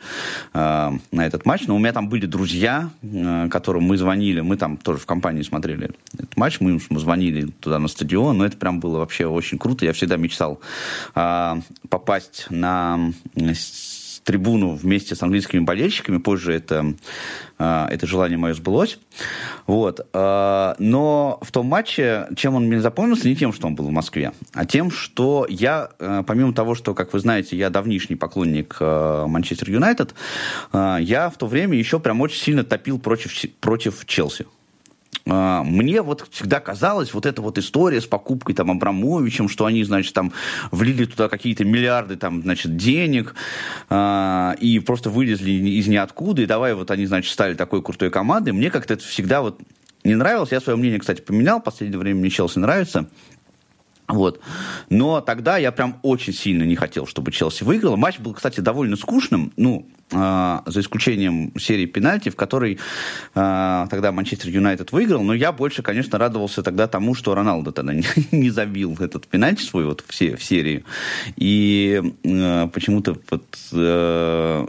[0.53, 1.67] э, на этот матч.
[1.67, 5.41] Но у меня там были друзья, э, которым мы звонили, мы там тоже в компании
[5.41, 9.57] смотрели этот матч, мы, мы звонили туда на стадион, но это прям было вообще очень
[9.57, 9.85] круто.
[9.85, 10.59] Я всегда мечтал
[11.15, 11.55] э,
[11.89, 13.11] попасть на
[14.23, 16.17] трибуну вместе с английскими болельщиками.
[16.17, 16.93] Позже это,
[17.57, 18.99] а, это желание мое сбылось.
[19.67, 20.07] Вот.
[20.13, 23.91] А, но в том матче, чем он мне запомнился, не тем, что он был в
[23.91, 28.77] Москве, а тем, что я, а, помимо того, что, как вы знаете, я давнишний поклонник
[28.79, 30.13] Манчестер Юнайтед,
[30.73, 34.45] я в то время еще прям очень сильно топил против, против Челси.
[35.25, 39.83] А, мне вот всегда казалось, вот эта вот история с покупкой там Абрамовичем, что они,
[39.83, 40.33] значит, там
[40.71, 43.35] влили туда какие-то миллиарды там, значит, денег
[43.89, 48.51] э, и просто вылезли из ниоткуда, и давай вот они, значит, стали такой крутой командой.
[48.51, 49.59] Мне как-то это всегда вот
[50.03, 50.51] не нравилось.
[50.51, 51.61] Я свое мнение, кстати, поменял.
[51.61, 53.07] В последнее время мне Челси нравится.
[54.07, 54.41] Вот.
[54.89, 57.95] Но тогда я прям очень сильно не хотел, чтобы Челси выиграл.
[57.95, 59.53] Матч был, кстати, довольно скучным.
[59.55, 62.79] Ну, а, за исключением серии пенальти, в которой
[63.35, 67.93] э, тогда Манчестер Юнайтед выиграл, но я больше, конечно, радовался тогда тому, что Роналдо тогда
[67.93, 70.83] не, не забил этот пенальти свой вот в, се, в серии.
[71.35, 74.67] И э, почему-то вот, э,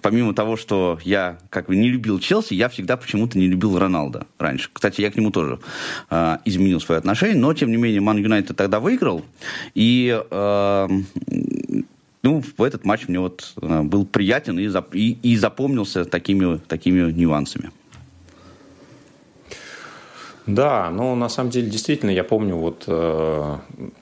[0.00, 4.26] помимо того, что я как бы не любил Челси, я всегда почему-то не любил Роналда
[4.38, 4.70] раньше.
[4.72, 5.58] Кстати, я к нему тоже
[6.10, 9.24] э, изменил свое отношение, но, тем не менее, Ман Юнайтед тогда выиграл,
[9.74, 10.88] и э,
[12.22, 16.58] ну, в этот матч мне вот э, был приятен и, зап и, и запомнился такими,
[16.58, 17.70] такими нюансами.
[20.46, 23.56] Да, но на самом деле действительно я помню вот э,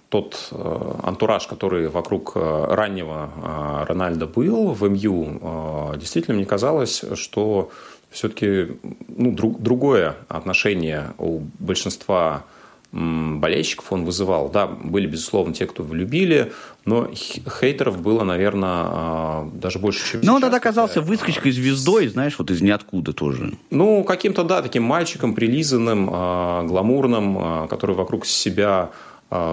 [0.09, 6.47] тот э, антураж, который вокруг э, раннего э, Рональда был в МЮ, э, действительно мне
[6.47, 7.71] казалось, что
[8.11, 12.45] все-таки ну, друг, другое отношение у большинства
[12.93, 14.49] болельщиков он вызывал.
[14.49, 16.53] Да, были, безусловно, те, кто влюбили,
[16.85, 22.35] но хейтеров было, наверное, а, даже больше, чем Но он тогда оказался выскочкой звездой, знаешь,
[22.39, 23.53] вот из ниоткуда тоже.
[23.71, 28.91] Ну, каким-то, да, таким мальчиком, прилизанным, а, гламурным, а, который вокруг себя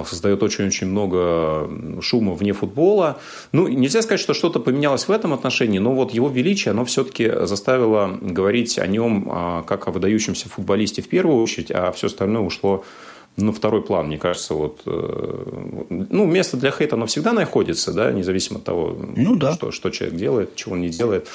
[0.10, 1.70] создает очень-очень много
[2.02, 3.20] шума вне футбола.
[3.52, 7.32] Ну, нельзя сказать, что что-то поменялось в этом отношении, но вот его величие, оно все-таки
[7.44, 12.86] заставило говорить о нем как о выдающемся футболисте в первую очередь, а все остальное ушло
[13.38, 18.12] на второй план, мне кажется, вот, э, ну, место для хейта, оно всегда находится, да,
[18.12, 19.54] независимо от того, ну, да.
[19.54, 21.28] что, что человек делает, чего он не делает,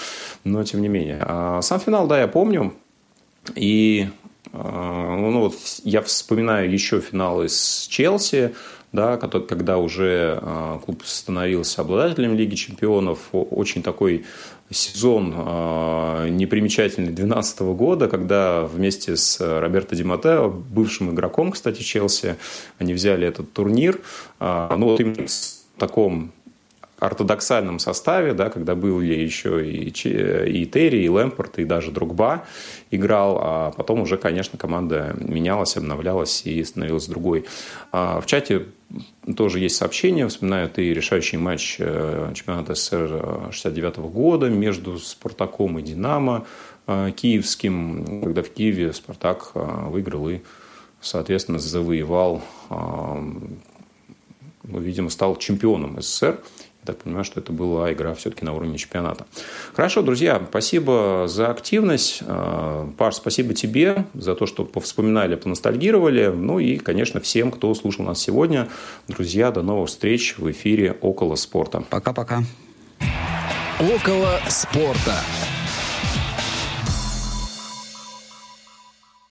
[0.44, 1.18] но тем не менее.
[1.20, 2.74] А сам финал, да, я помню,
[3.54, 4.08] и
[4.52, 8.54] а, ну, вот я вспоминаю еще финалы с Челси,
[8.92, 14.24] да, когда уже а, клуб становился обладателем Лиги Чемпионов, очень такой
[14.72, 22.36] сезон э, непримечательный 2012 года, когда вместе с Роберто Ди Матео, бывшим игроком, кстати, Челси,
[22.78, 24.00] они взяли этот турнир.
[24.40, 26.32] Э, ну, вот именно в таком
[27.02, 32.44] ортодоксальном составе, да, когда были еще и, и Терри, и Лэмпорт, и даже Другба
[32.92, 37.44] играл, а потом уже, конечно, команда менялась, обновлялась и становилась другой.
[37.90, 38.66] А в чате
[39.36, 45.82] тоже есть сообщение, вспоминают и решающий матч э, чемпионата СССР 69 года между «Спартаком» и
[45.82, 46.46] «Динамо»
[46.86, 50.38] э, киевским, когда в Киеве «Спартак» э, выиграл и,
[51.00, 56.38] соответственно, завоевал, ну, видимо, стал чемпионом СССР.
[56.82, 59.24] Я так понимаю, что это была игра все-таки на уровне чемпионата.
[59.72, 62.24] Хорошо, друзья, спасибо за активность.
[62.26, 66.26] А, Паш, спасибо тебе за то, что повспоминали, поностальгировали.
[66.26, 68.68] Ну и, конечно, всем, кто слушал нас сегодня.
[69.06, 71.84] Друзья, до новых встреч в эфире «Около спорта».
[71.88, 72.42] Пока-пока.
[73.78, 75.20] «Около спорта».